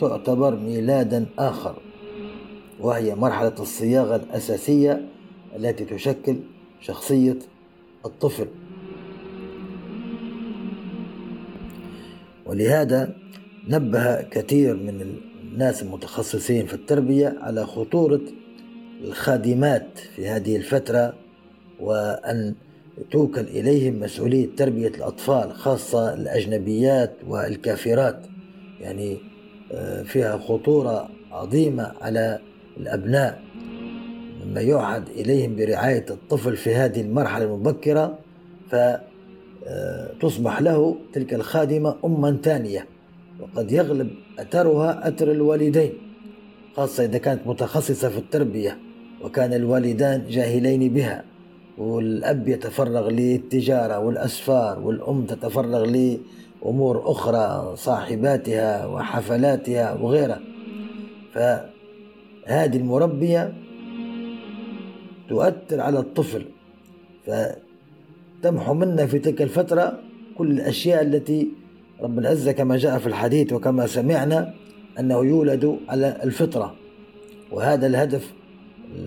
[0.00, 1.74] تعتبر ميلادا آخر
[2.80, 5.08] وهي مرحلة الصياغة الأساسية
[5.56, 6.36] التي تشكل
[6.80, 7.38] شخصية
[8.06, 8.46] الطفل.
[12.46, 13.14] ولهذا
[13.68, 18.20] نبه كثير من الناس المتخصصين في التربية على خطورة
[19.04, 21.14] الخادمات في هذه الفترة
[21.80, 22.54] وأن
[23.10, 28.26] توكل إليهم مسؤولية تربية الأطفال خاصة الأجنبيات والكافرات.
[28.80, 29.18] يعني
[29.72, 32.38] آه، فيها خطورة عظيمة على
[32.76, 33.42] الأبناء.
[34.44, 38.18] لما يعهد إليهم برعاية الطفل في هذه المرحلة المبكرة
[38.70, 42.91] فتصبح آه، له تلك الخادمة أما ثانية.
[43.42, 45.92] وقد يغلب أثرها أثر الوالدين
[46.76, 48.78] خاصة إذا كانت متخصصة في التربية
[49.22, 51.24] وكان الوالدان جاهلين بها
[51.78, 60.40] والأب يتفرغ للتجارة والأسفار والأم تتفرغ لأمور أخرى صاحباتها وحفلاتها وغيرها.
[61.34, 63.52] فهذه المربية
[65.28, 66.44] تؤثر على الطفل
[67.26, 69.98] فتمحو منا في تلك الفترة
[70.38, 71.48] كل الأشياء التي
[72.02, 74.54] رب العزة كما جاء في الحديث وكما سمعنا
[74.98, 76.74] أنه يولد على الفطرة.
[77.52, 78.32] وهذا الهدف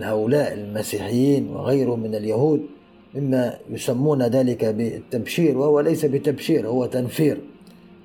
[0.02, 2.62] هؤلاء المسيحيين وغيرهم من اليهود
[3.16, 7.38] مما يسمون ذلك بالتبشير وهو ليس بتبشير هو تنفير.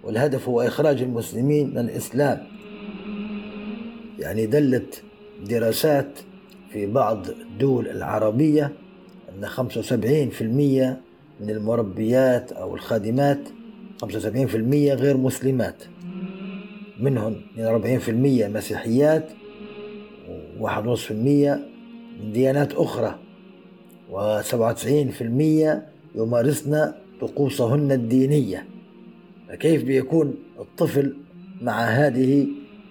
[0.04, 2.46] والهدف هو إخراج المسلمين من الإسلام.
[4.18, 5.02] يعني دلت
[5.50, 6.18] دراسات
[6.72, 8.72] في بعض الدول العربية
[9.28, 10.98] أن 75%
[11.40, 13.40] من المربيات أو الخادمات
[14.00, 15.82] 75% غير مسلمات.
[17.00, 19.30] منهم 40% مسيحيات
[20.60, 23.18] و1.5% من ديانات أخرى
[24.12, 25.22] و97%
[26.14, 28.66] يمارسن طقوسهن الدينية.
[29.48, 31.16] فكيف بيكون الطفل
[31.62, 32.46] مع هذه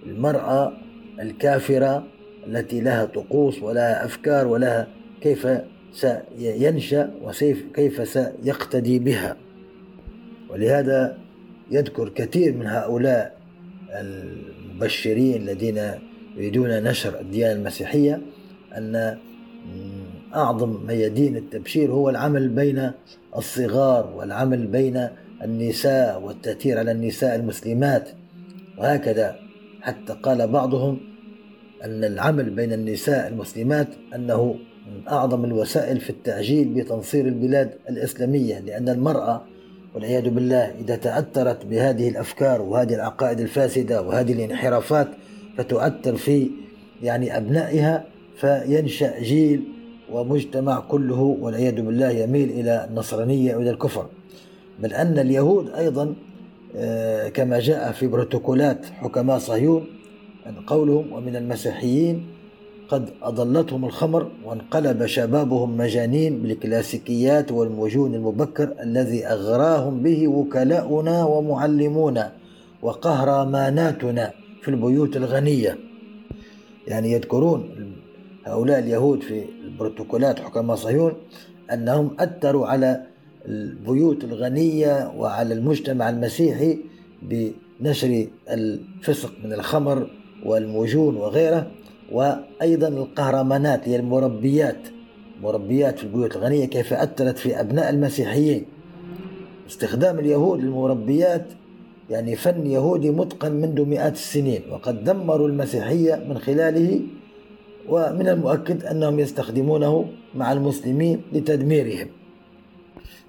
[0.06, 0.72] المرأة
[1.20, 2.04] الكافرة
[2.46, 4.88] التي لها طقوس ولها أفكار ولها
[5.20, 5.48] كيف
[5.92, 9.36] سينشأ وكيف سيقتدي بها؟
[10.52, 11.18] ولهذا
[11.70, 13.36] يذكر كثير من هؤلاء
[13.90, 15.80] المبشرين الذين
[16.36, 18.20] يريدون نشر الديانة المسيحية
[18.76, 19.18] أن
[20.34, 22.90] أعظم ميادين التبشير هو العمل بين
[23.36, 25.08] الصغار والعمل بين
[25.42, 28.08] النساء والتأثير على النساء المسلمات.
[28.78, 29.36] وهكذا
[29.82, 31.00] حتى قال بعضهم
[31.84, 38.88] أن العمل بين النساء المسلمات أنه من أعظم الوسائل في التعجيل بتنصير البلاد الإسلامية لأن
[38.88, 39.44] المرأة
[39.94, 45.08] والعياذ بالله إذا تأثرت بهذه الأفكار وهذه العقائد الفاسدة وهذه الانحرافات
[45.56, 46.50] فتؤثر في
[47.02, 48.04] يعني أبنائها
[48.36, 49.62] فينشأ جيل
[50.12, 54.06] ومجتمع كله والعياذ بالله يميل إلى النصرانية وإلى الكفر.
[54.78, 56.14] بل أن اليهود أيضا
[56.76, 59.86] آه، كما جاء في بروتوكولات حكماء صهيون
[60.66, 62.26] قولهم ومن المسيحيين
[62.90, 72.32] قد أضلتهم الخمر وانقلب شبابهم مجانين بالكلاسيكيات والمجون المبكر الذي أغراهم به وكلاؤنا ومعلمونا
[72.82, 75.78] وقهرماناتنا في البيوت الغنية.
[76.88, 77.70] يعني يذكرون
[78.46, 81.12] هؤلاء اليهود في البروتوكولات حكماء صهيون
[81.72, 83.02] أنهم أثروا على
[83.46, 86.78] البيوت الغنية وعلى المجتمع المسيحي
[87.22, 90.10] بنشر الفسق من الخمر
[90.46, 91.70] والمجون وغيره.
[92.10, 94.78] وأيضا القهرمانات هي المربيات.
[95.42, 98.64] مربيات في البيوت الغنية كيف أثرت في أبناء المسيحيين.
[99.68, 101.46] استخدام اليهود للمربيات
[102.10, 107.00] يعني فن يهودي متقن منذ مئات السنين وقد دمروا المسيحية من خلاله.
[107.88, 112.08] ومن المؤكد أنهم يستخدمونه مع المسلمين لتدميرهم.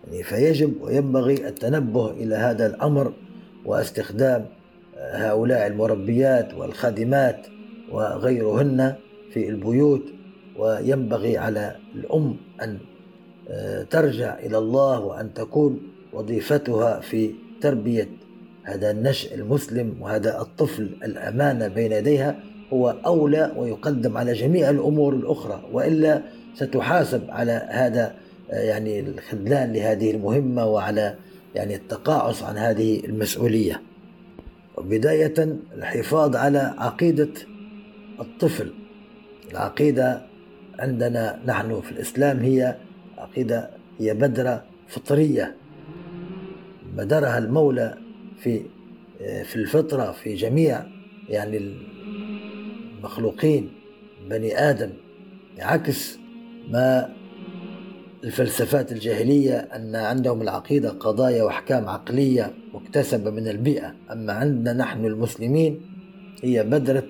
[0.08, 3.14] يعني فيجب وينبغي التنبه إلى هذا الأمر
[3.66, 4.46] واستخدام
[4.98, 7.48] هؤلاء المربيات والخادمات
[7.92, 8.96] وغيرهن
[9.34, 10.04] في البيوت
[10.58, 12.78] وينبغي على الأم أن
[13.50, 15.80] آه، ترجع إلى الله وأن تكون
[16.14, 18.10] وظيفتها في تربية
[18.64, 22.40] هذا النشء المسلم وهذا الطفل الأمانة بين يديها
[22.74, 26.22] هو أولى ويقدم على جميع الأمور الأخرى وإلا
[26.56, 28.16] ستحاسب على هذا
[28.52, 31.16] آه، يعني الخذلان لهذه المهمة وعلى
[31.56, 33.82] يعني التقاعس عن هذه المسؤولية.
[34.78, 37.30] وبداية الحفاظ على عقيدة
[38.20, 38.74] الطفل.
[39.52, 40.22] العقيدة
[40.80, 42.78] عندنا نحن في الإسلام هي
[43.18, 43.70] عقيدة
[44.00, 45.56] هي بدرة فطرية.
[46.96, 47.98] بدرها المولى
[48.38, 48.62] في
[49.20, 50.84] في الفطرة في جميع
[51.30, 51.76] يعني
[52.98, 53.72] المخلوقين
[54.30, 54.90] بني آدم.
[55.60, 56.20] عكس
[56.70, 57.14] ما
[58.24, 63.96] الفلسفات الجاهلية أن عندهم العقيدة قضايا وأحكام عقلية مكتسبة من البيئة.
[64.12, 65.82] أما عندنا نحن المسلمين
[66.44, 67.04] هي بدرة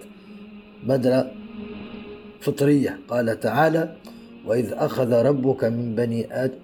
[0.88, 1.32] بدرة
[2.42, 3.00] فطرية.
[3.08, 3.96] قال تعالى
[4.46, 6.60] وإذ أخذ ربك من بني آدم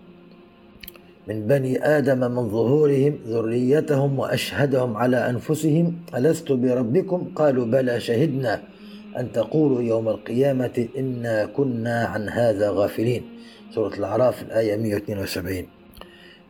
[1.28, 8.62] من بني آدم من ظهورهم ذريتهم وأشهدهم على أنفسهم ألست بربكم؟ قالوا بلى شهدنا
[9.18, 13.24] أن تقولوا يوم القيامة إنا كنا عن هذا غافلين.
[13.76, 15.66] سورة الأعراف الآية 172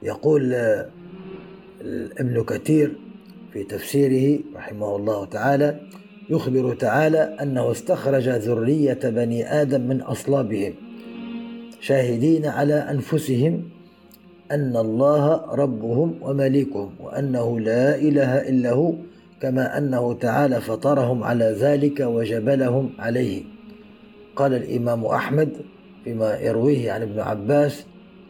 [0.03, 0.53] يقول
[2.17, 2.95] ابن كثير
[3.53, 5.79] في تفسيره رحمه الله تعالى
[6.29, 10.73] يخبر تعالى أنه استخرج ذرية بني آدم من أصلابهم
[11.81, 13.63] شاهدين على أنفسهم
[14.51, 18.93] أن الله ربهم ومليكهم وأنه لا إله إلا هو
[19.41, 23.43] كما أنه تعالى فطرهم على ذلك وجبلهم عليه.
[24.35, 25.49] قال الإمام أحمد
[26.03, 27.85] فيما يرويه عن ابن عباس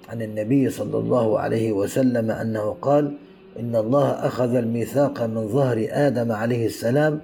[0.09, 3.13] عن النبي صلى الله عليه وسلم أنه قال
[3.59, 7.21] إن الله أخذ الميثاق من ظهر آدم عليه السلام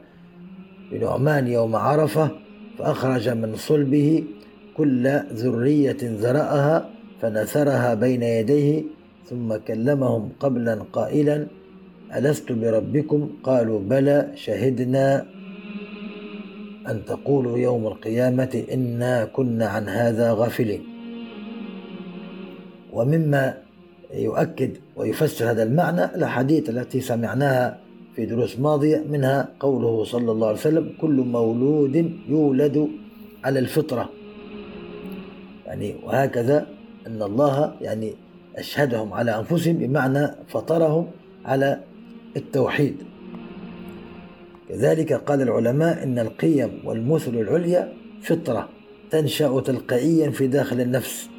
[0.93, 2.29] بنعمان يوم عرفة
[2.79, 4.23] فأخرج من صلبه
[4.77, 6.89] كل ذرية زرأها
[7.21, 8.83] فنثرها بين يديه
[9.29, 11.47] ثم كلمهم قبلا قائلا
[12.15, 15.25] ألست بربكم؟ قالوا بلى شهدنا
[16.87, 20.83] أن تقولوا يوم القيامة إنا كنا عن هذا غافلين.
[22.93, 23.57] ومما
[24.13, 27.82] يؤكد ويفسر هذا المعنى الأحاديث التي سمعناها
[28.15, 32.89] في دروس ماضية منها قوله صلى الله عليه وسلم كل مولود يولد
[33.43, 34.09] على الفطرة.
[35.65, 36.67] يعني وهكذا
[37.07, 38.13] أن الله يعني
[38.55, 41.07] أشهدهم على أنفسهم بمعنى فطرهم
[41.45, 41.79] على
[42.37, 42.95] التوحيد.
[44.69, 48.69] كذلك قال العلماء إن القيم والمثل العليا فطرة
[49.11, 51.29] تنشأ تلقائيا في داخل النفس.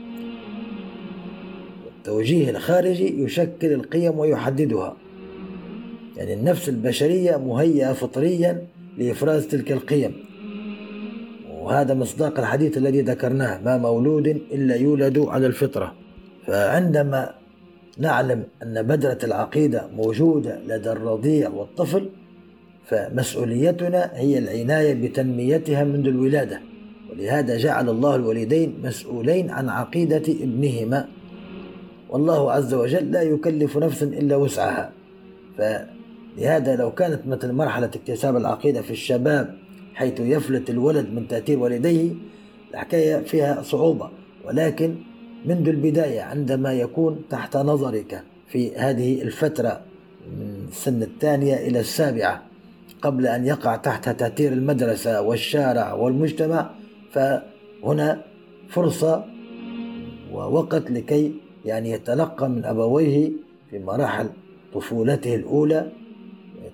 [1.98, 4.96] التوجيه الخارجي يشكل القيم ويحددها.
[6.16, 8.66] يعني النفس البشرية مهيئة فطريا
[8.98, 10.12] لإفراز تلك القيم.
[11.50, 15.94] وهذا مصداق الحديث الذي ذكرناه ما مولود إلا يولد على الفطرة.
[16.46, 17.35] فعندما
[17.98, 22.09] نعلم أن بدرة العقيدة موجودة لدى الرضيع والطفل
[22.87, 26.61] فمسؤوليتنا هي العناية بتنميتها منذ الولادة.
[27.12, 31.09] ولهذا جعل الله الوالدين مسؤولين عن عقيدة ابنهما.
[32.11, 34.92] والله عز وجل لا يكلف نفسا إلا وسعها.
[36.37, 39.55] فلهذا لو كانت مثل مرحلة اكتساب العقيدة في الشباب
[39.94, 42.12] حيث يفلت الولد من تأثير والديه
[42.70, 44.11] الحكاية فيها صعوبة.
[44.44, 44.94] ولكن
[45.44, 49.81] منذ البداية عندما يكون تحت نظرك في هذه الفترة
[50.38, 52.42] من السن الثانية إلى السابعة
[53.03, 56.70] قبل أن يقع تحت تأثير المدرسة والشارع والمجتمع
[57.12, 58.22] فهنا
[58.68, 59.24] فرصة
[60.32, 63.32] ووقت لكي يعني يتلقى من أبويه
[63.70, 64.28] في مراحل
[64.74, 65.93] طفولته الأولى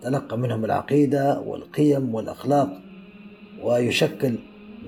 [0.01, 2.81] يتلقى منهم العقيدة والقيم والأخلاق
[3.63, 4.35] ويشكل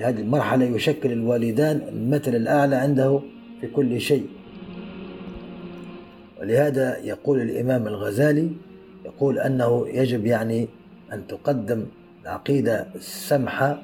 [0.00, 3.20] هذه المرحلة يشكل الوالدان المثل الأعلى عنده
[3.60, 4.26] في كل شيء.
[6.40, 8.50] ولهذا يقول الإمام الغزالي
[9.04, 10.68] يقول أنه يجب يعني
[11.12, 11.84] أن تقدم
[12.22, 13.82] العقيدة السمحة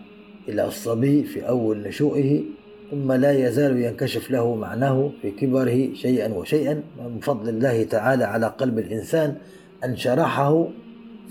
[0.48, 2.42] إلى الصبي في أول نشوئه
[2.90, 6.82] ثم لا يزال ينكشف له معناه في كبره شيئا وشيئا.
[6.98, 9.36] من فضل الله تعالى على قلب الإنسان
[9.84, 10.68] أن شرحه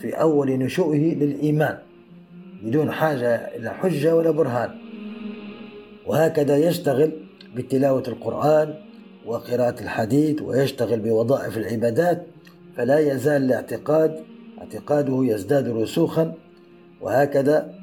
[0.02, 1.78] في أول نشوئه للإيمان
[2.64, 4.70] بدون حاجة إلى حجة ولا برهان.
[6.06, 7.12] وهكذا يشتغل
[7.56, 8.74] بتلاوة القرآن
[9.26, 12.28] وقراءة الحديث ويشتغل بوظائف العبادات
[12.76, 14.20] فلا يزال الاعتقاد
[14.60, 16.34] اعتقاده يزداد رسوخا.
[17.02, 17.74] وهكذا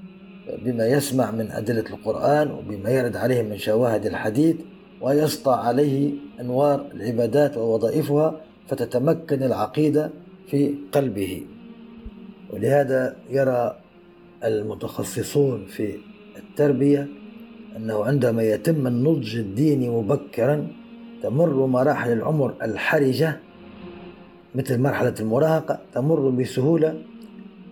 [0.65, 4.57] بما يسمع من أدلة القرآن وبما يرد عليه من شواهد الحديث
[5.01, 10.11] ويسطع عليه أنوار العبادات ووظائفها فتتمكن العقيدة
[10.51, 11.43] في قلبه.
[12.55, 13.77] ولهذا يرى
[14.45, 15.95] المتخصصون في
[16.37, 17.09] التربية
[17.77, 20.67] أنه عندما يتم النضج الديني مبكرا
[21.23, 23.41] تمر مراحل العمر الحرجة
[24.55, 27.03] مثل مرحلة المراهقة تمر بسهولة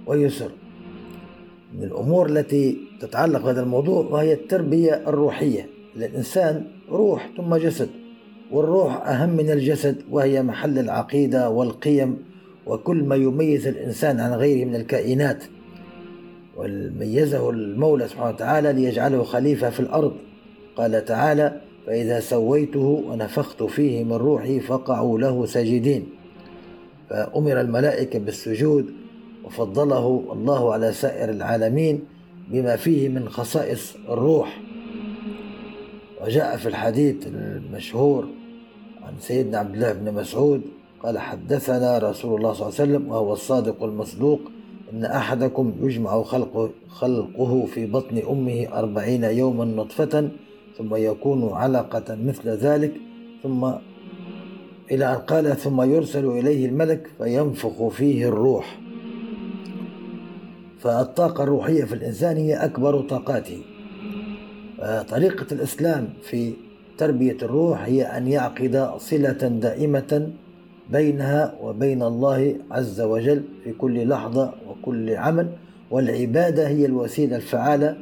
[0.06, 0.50] ويسر.
[1.74, 5.66] من الأمور التي تتعلق بهذا الموضوع وهي التربية الروحية.
[5.96, 7.88] الإنسان روح ثم جسد
[8.50, 12.31] والروح أهم من الجسد وهي محل العقيدة والقيم
[12.66, 15.44] وكل ما يميز الإنسان عن غيره من الكائنات
[16.56, 20.12] وميزه المولى سبحانه وتعالى ليجعله خليفة في الأرض.
[20.76, 26.06] قال تعالى فإذا سويته ونفخت فيه من روحي فقعوا له ساجدين.
[27.10, 28.86] فأمر الملائكة بالسجود
[29.44, 32.04] وفضله الله على سائر العالمين
[32.50, 34.60] بما فيه من خصائص الروح.
[36.22, 38.28] وجاء في الحديث المشهور
[39.02, 40.62] عن سيدنا عبد الله بن مسعود
[41.02, 44.40] قال حدثنا رسول الله صلى الله عليه وسلم وهو الصادق المصدوق
[44.92, 50.28] إن أحدكم يجمع خلقه, خلقه في بطن أمه أربعين يوما نطفة
[50.78, 52.92] ثم يكون علقة مثل ذلك
[53.42, 53.72] ثم
[54.90, 58.78] إلى أن قال ثم يرسل إليه الملك فينفخ فيه الروح.
[60.78, 63.62] فالطاقة الروحية في الإنسان هي أكبر طاقاته.
[65.08, 66.52] طريقة الإسلام في
[66.98, 69.32] تربية الروح هي أن يعقد صلة
[69.62, 70.32] دائمة
[70.90, 75.48] بينها وبين الله عز وجل في كل لحظة وكل عمل
[75.90, 77.96] والعبادة هي الوسيلة الفعالة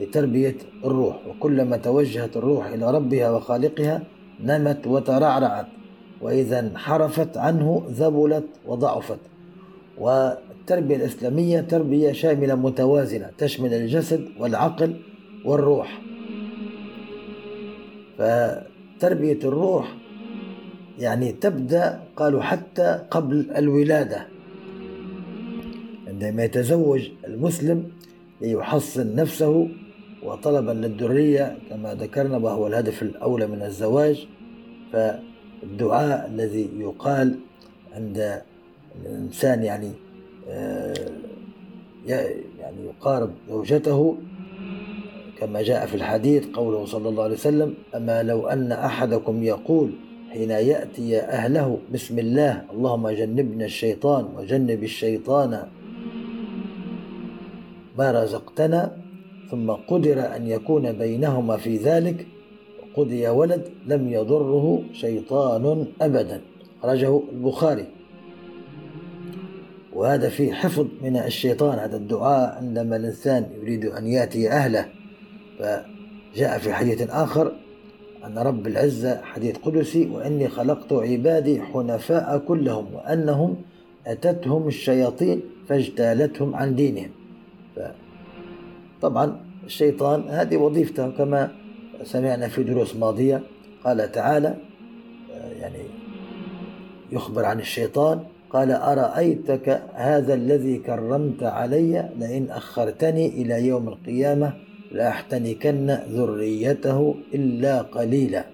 [0.00, 1.26] لتربية الروح.
[1.26, 4.02] وكلما توجهت الروح إلى ربها وخالقها
[4.44, 5.66] نمت وترعرعت
[6.20, 9.18] وإذا انحرفت عنه ذبلت وضعفت.
[9.98, 14.96] والتربية الإسلامية تربية شاملة متوازنة تشمل الجسد والعقل
[15.44, 16.00] والروح.
[18.18, 19.94] فتربية الروح
[20.98, 24.26] يعني تبدأ قالوا حتى قبل الولادة.
[26.08, 27.90] عندما يتزوج المسلم
[28.40, 29.68] ليحصن نفسه
[30.22, 34.26] وطلبا للذرية كما ذكرنا وهو الهدف الأولى من الزواج.
[34.92, 37.38] فالدعاء الذي يقال
[37.94, 38.42] عند
[39.04, 39.92] الإنسان يعني
[40.48, 40.94] آه،
[42.06, 44.16] يعني يقارب زوجته
[45.38, 49.92] كما جاء في الحديث قوله صلى الله عليه وسلم أما لو أن أحدكم يقول
[50.36, 51.78] حين يأتي أهله.
[51.92, 52.62] بسم الله.
[52.72, 55.62] اللهم جنبنا الشيطان وجنب الشيطان.
[57.98, 58.96] ما رزقتنا؟
[59.50, 62.26] ثم قدر أن يكون بينهما في ذلك.
[62.96, 66.40] قضي ولد لم يضره شيطان أبدا.
[66.82, 67.86] خرجه البخاري.
[69.92, 71.78] وهذا في حفظ من الشيطان.
[71.78, 74.88] هذا الدعاء عندما الإنسان يريد أن يأتي أهله.
[75.58, 77.52] فجاء في حديث آخر.
[78.26, 83.56] أن رب العزة حديث قدسي وإني خلقت عبادي حنفاء كلهم وأنهم
[84.06, 87.10] أتتهم الشياطين فاجتالتهم عن دينهم.
[89.02, 91.50] طبعا الشيطان هذه وظيفته كما
[92.04, 93.42] سمعنا في دروس ماضية.
[93.84, 94.54] قال تعالى
[95.60, 95.82] يعني
[97.12, 98.20] يخبر عن الشيطان
[98.50, 104.65] قال أرأيتك هذا الذي كرمت علي لئن أخرتني إلى يوم القيامة؟
[104.96, 108.44] لأحتنكن ذريته إلا قليلا.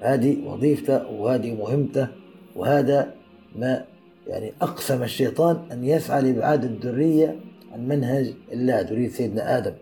[0.00, 2.08] هذه وظيفته وهذه مهمته
[2.56, 3.14] وهذا
[3.56, 3.84] ما
[4.26, 7.36] يعني أقسم الشيطان أن يسعى لإبعاد الذرية
[7.72, 9.72] عن منهج الله ذرية سيدنا آدم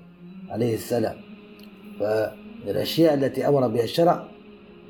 [0.49, 1.17] عليه السلام.
[2.01, 4.29] فمن الأشياء التي أمر بها الشرع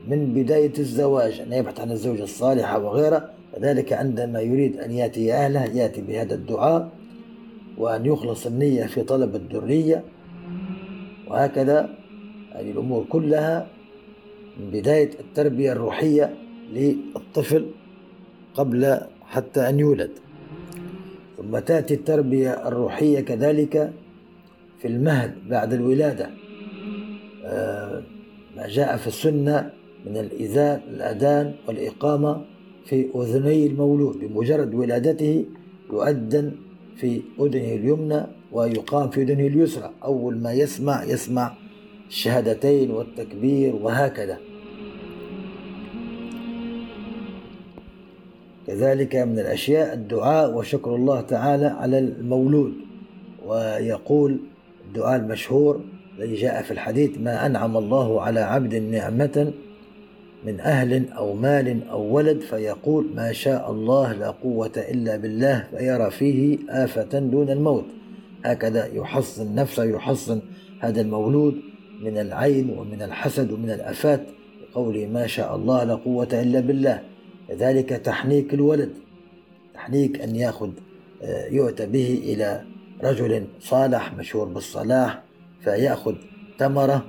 [0.08, 5.64] من بداية الزواج أن يبحث عن الزوجة الصالحة وغيره كذلك عندما يريد أن يأتي أهله
[5.64, 6.88] يأتي بهذا الدعاء
[7.78, 10.02] وأن يخلص النية في طلب الذرية
[11.36, 11.88] وهكذا
[12.52, 13.66] هذه الأمور كلها
[14.60, 16.34] من بداية التربية الروحية
[16.72, 17.66] للطفل
[18.54, 20.10] قبل حتى أن يولد.
[21.36, 23.92] ثم تأتي التربية الروحية كذلك
[24.78, 26.30] في المهد بعد الولادة.
[27.44, 28.02] آه،
[28.56, 29.70] ما جاء في السنة
[30.06, 32.44] من الإذان الأذان والإقامة
[32.84, 35.44] في أذني المولود بمجرد ولادته
[35.92, 36.52] يؤذن
[36.96, 38.22] في أذنه اليمنى
[38.56, 39.90] ويقام في أذنه اليسرى.
[40.04, 41.54] أول ما يسمع يسمع
[42.08, 44.38] الشهادتين والتكبير وهكذا.
[48.66, 52.72] كذلك من الأشياء الدعاء وشكر الله تعالى على المولود.
[53.46, 54.38] ويقول
[54.88, 55.80] الدعاء المشهور
[56.18, 59.52] الذي جاء في الحديث ما أنعم الله على عبد نعمة
[60.44, 66.10] من أهل أو مال أو ولد فيقول ما شاء الله لا قوة إلا بالله فيرى
[66.10, 67.84] فيه آفة دون الموت
[68.52, 70.40] هكذا يحصن نفسه يحصن
[70.80, 71.54] هذا المولود
[72.02, 74.26] من العين ومن الحسد ومن الآفات
[74.60, 77.02] بقوله ما شاء الله لا قوة إلا بالله.
[77.48, 78.92] كذلك تحنيك الولد.
[79.74, 80.70] تحنيك أن يأخذ
[81.22, 82.62] آه، يؤتى به إلى
[83.02, 85.22] رجل صالح مشهور بالصلاح
[85.60, 86.14] فيأخذ
[86.58, 87.04] تمرة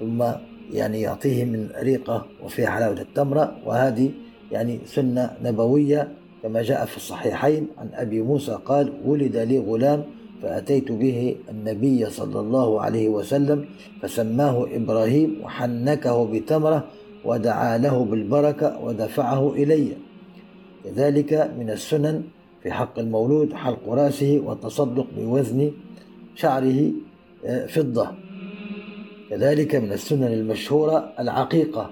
[0.00, 0.24] ثم
[0.72, 3.56] يعني يعطيه من ريقة وفيها حلاوة التمرة.
[3.64, 4.10] وهذه
[4.52, 6.08] يعني سنة نبوية
[6.42, 7.66] كما جاء في الصحيحين.
[7.78, 10.04] عن أبي موسى قال ولد لي غلام
[10.42, 13.64] فأتيت به النبي صلى الله عليه وسلم
[14.02, 16.84] فسماه إبراهيم وحنكه بتمرة
[17.24, 19.92] ودعا له بالبركة ودفعه إلي.
[20.84, 22.22] كذلك من السنن
[22.62, 25.70] في حق المولود حلق رأسه والتصدق بوزن
[26.34, 26.92] شعره
[27.44, 28.10] آه، فضة.
[29.30, 31.90] كذلك من السنن المشهورة العقيقة.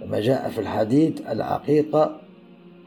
[0.00, 2.16] كما جاء في الحديث العقيقة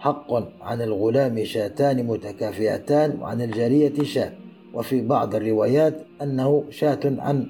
[0.05, 4.31] حق عن الغلام شاتان متكافئتان وعن الجارية شاة.
[4.73, 7.47] وفي بعض الروايات أنه شاة عن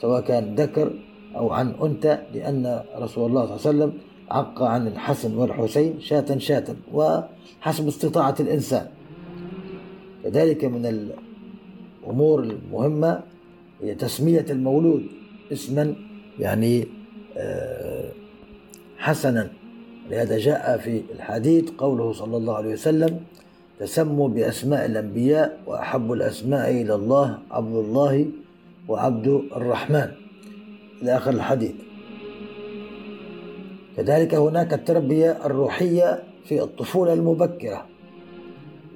[0.00, 0.92] سواء كان ذكر
[1.36, 3.92] أو عن أنثى لأن رسول الله صلى الله عليه وسلم
[4.30, 8.86] عق عن الحسن والحسين شاة شاة وحسب استطاعة الإنسان.
[10.24, 11.12] كذلك من
[12.06, 13.20] الأمور المهمة
[13.82, 15.06] هي تسمية المولود
[15.52, 15.94] اسما
[16.38, 16.86] يعني
[17.36, 18.10] آه،
[18.98, 19.57] حسنا.
[20.10, 23.20] لهذا جاء في الحديث قوله صلى الله عليه وسلم
[23.80, 28.26] تسموا بأسماء الأنبياء وأحب الأسماء إلى الله عبد الله
[28.88, 30.08] وعبد الرحمن.
[31.02, 31.74] إلى آخر الحديث.
[33.96, 37.86] كذلك هناك التربية الروحية في الطفولة المبكرة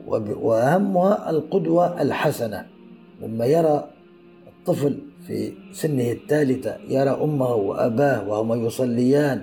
[0.07, 2.67] وأهمها القدوة الحسنة.
[3.23, 3.89] لما يرى
[4.47, 9.41] الطفل في سنه الثالثة يرى أمه وأباه وهما يصليان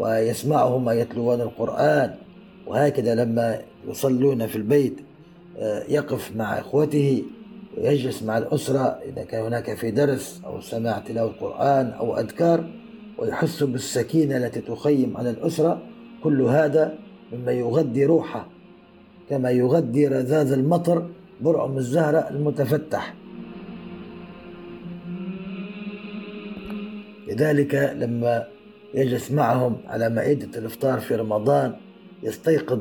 [0.00, 2.14] ويسمعهما يتلوان القرآن.
[2.66, 4.96] وهكذا لما يصلون في البيت
[5.58, 7.22] آه، يقف مع إخوته
[7.78, 12.64] ويجلس مع الأسرة إذا كان هناك في درس أو سماع تلاوة القرآن أو أذكار
[13.18, 15.82] ويحس بالسكينة التي تخيم على الأسرة.
[16.24, 16.94] كل هذا
[17.32, 18.46] مما يغذي روحه
[19.30, 21.08] كما يغذي رذاذ المطر
[21.40, 23.14] برعم الزهرة المتفتح.
[27.28, 28.44] لذلك لما
[28.94, 31.74] يجلس معهم على مائدة الإفطار في رمضان
[32.22, 32.80] يستيقظ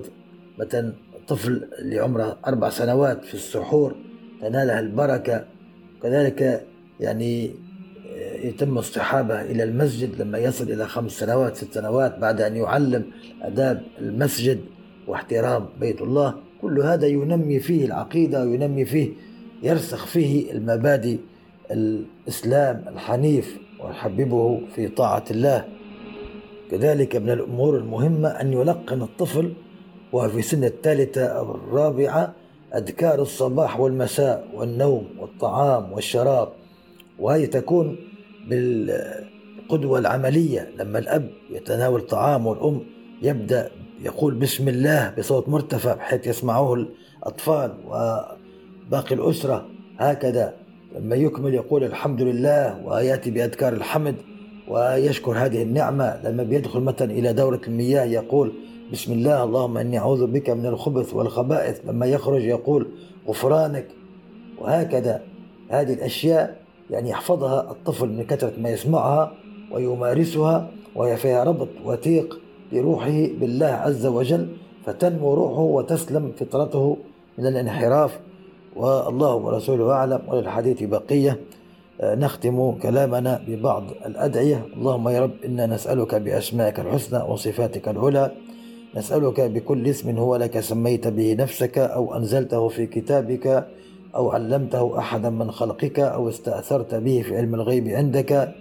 [0.60, 0.94] مثلا
[1.28, 3.96] طفل اللي عمره أربع سنوات في السحور
[4.42, 5.46] تنالها البركة.
[6.04, 6.66] كذلك
[7.00, 7.52] يعني
[8.44, 13.06] يتم اصطحابه إلى المسجد لما يصل إلى خمس سنوات ست سنوات بعد أن يعلم
[13.42, 14.60] آداب المسجد
[15.08, 16.36] واحترام بيت الله.
[16.62, 19.10] كل هذا ينمي فيه العقيدة وينمي فيه
[19.64, 21.18] يرسخ فيه المبادئ
[21.72, 25.66] الإسلام الحنيف ويحببه في طاعة الله.
[26.72, 29.54] كذلك من الأمور المهمة أن يلقن الطفل
[30.12, 32.34] وهو في سن الثالثة أو الرابعة
[32.76, 36.50] أذكار الصباح والمساء والنوم والطعام والشراب.
[37.20, 37.98] وهي تكون
[38.48, 40.72] بالقدوة العملية.
[40.78, 42.82] لما الأب يتناول طعام والأم
[43.22, 49.66] يبدأ يقول بسم الله بصوت مرتفع بحيث يسمعه الأطفال وباقي الأسرة
[49.98, 50.54] هكذا.
[50.96, 54.16] لما يكمل يقول الحمد لله ويأتي بأذكار الحمد
[54.70, 58.54] ويشكر هذه النعمة لما بيدخل مثلا إلى دورة المياه يقول
[58.92, 62.88] بسم الله اللهم إني أعوذ بك من الخبث والخبائث لما يخرج يقول
[63.28, 63.88] غفرانك
[64.58, 65.22] وهكذا.
[65.70, 66.60] هذه الأشياء
[66.90, 69.32] يعني يحفظها الطفل من كثرة ما يسمعها
[69.72, 72.40] ويمارسها وهي فيها ربط وثيق
[72.72, 74.48] لروحه بالله عز وجل
[74.86, 76.98] فتنمو روحه وتسلم فطرته
[77.38, 78.20] من الانحراف.
[78.76, 81.40] والله ورسوله أعلم وللحديث بقية.
[82.04, 84.66] نختم كلامنا ببعض الأدعية.
[84.78, 88.32] اللهم يا رب إنا نسألك بأسمائك الحسنى وصفاتك العلى.
[88.96, 93.68] نسألك بكل اسم هو لك سميت به نفسك أو أنزلته في كتابك
[94.16, 98.56] أو علمته أحدا من خلقك أو استأثرت به في علم الغيب عندك.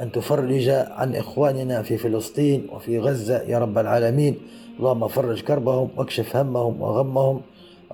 [0.00, 4.34] أن تفرج عن إخواننا في فلسطين وفي غزة يا رب العالمين.
[4.78, 7.40] اللهم فرج كربهم واكشف همهم وغمهم.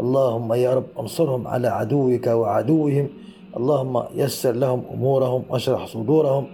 [0.00, 3.08] اللهم يا رب انصرهم على عدوك وعدوهم.
[3.56, 6.46] اللهم يسر لهم أمورهم واشرح صدورهم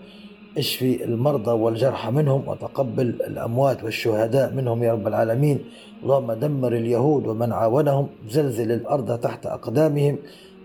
[0.58, 5.58] اشفي المرضى والجرحى منهم وتقبل الأموات والشهداء منهم يا رب العالمين.
[6.02, 10.16] اللهم دمر اليهود ومن عاونهم زلزل الأرض تحت أقدامهم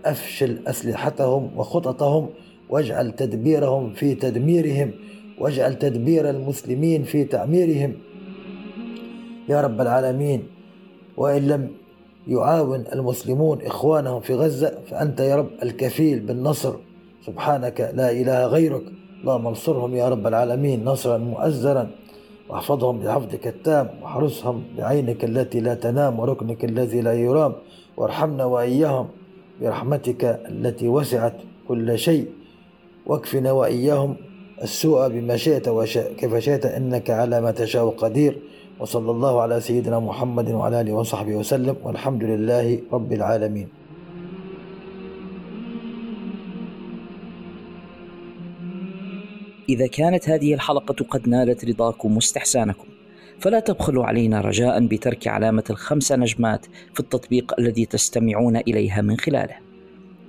[0.04, 2.28] أفشل أسلحتهم وخططهم
[2.70, 4.90] واجعل تدبيرهم في تدميرهم
[5.38, 7.92] واجعل تدبير المسلمين في تعميرهم.
[9.48, 10.42] يا رب العالمين
[11.16, 11.70] وإن لم
[12.28, 16.74] يعاون المسلمون إخوانهم في غزة فأنت يا رب الكفيل بالنصر.
[17.26, 18.82] سبحانك لا إله غيرك.
[19.20, 21.90] اللهم انصرهم يا رب العالمين نصرا مؤزرا.
[22.48, 27.52] واحفظهم بحفظك التام واحرسهم بعينك التي لا تنام وركنك الذي لا يرام.
[27.96, 29.08] وارحمنا وإياهم
[29.60, 31.34] برحمتك التي وسعت
[31.68, 32.26] كل شيء.
[33.06, 34.16] واكفنا وإياهم
[34.62, 38.38] السوء بما شئت وكيف شئت إنك على ما تشاء قدير.
[38.78, 43.68] وصلى الله على سيدنا محمد وعلى آله وصحبه وسلم والحمد لله رب العالمين.
[49.68, 52.84] إذا كانت هذه الحلقة قد نالت رضاكم واستحسانكم
[53.40, 59.63] فلا تبخلوا علينا رجاء بترك علامة الخمس نجمات في التطبيق الذي تستمعون إليها من خلاله.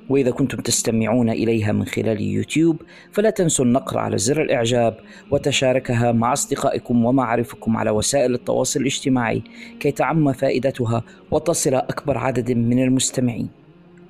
[0.10, 2.82] وإذا كنتم تستمعون إليها من خلال يوتيوب
[3.12, 4.98] فلا تنسوا النقر على زر الإعجاب
[5.32, 9.42] وتشاركها مع أصدقائكم ومعارفكم على وسائل التواصل الاجتماعي
[9.80, 13.50] كي تعم فائدتها وتصل أكبر عدد من المستمعين.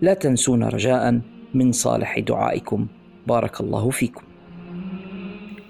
[0.01, 1.21] لا تنسونا رجاء
[1.53, 2.87] من صالح دعائكم.
[3.27, 4.23] بارك الله فيكم.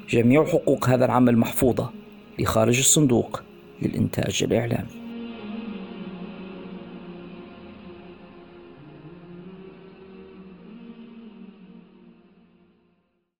[0.09, 1.89] جميع حقوق هذا العمل محفوظة
[2.39, 3.43] لخارج الصندوق
[3.81, 5.04] للإنتاج الإعلامي.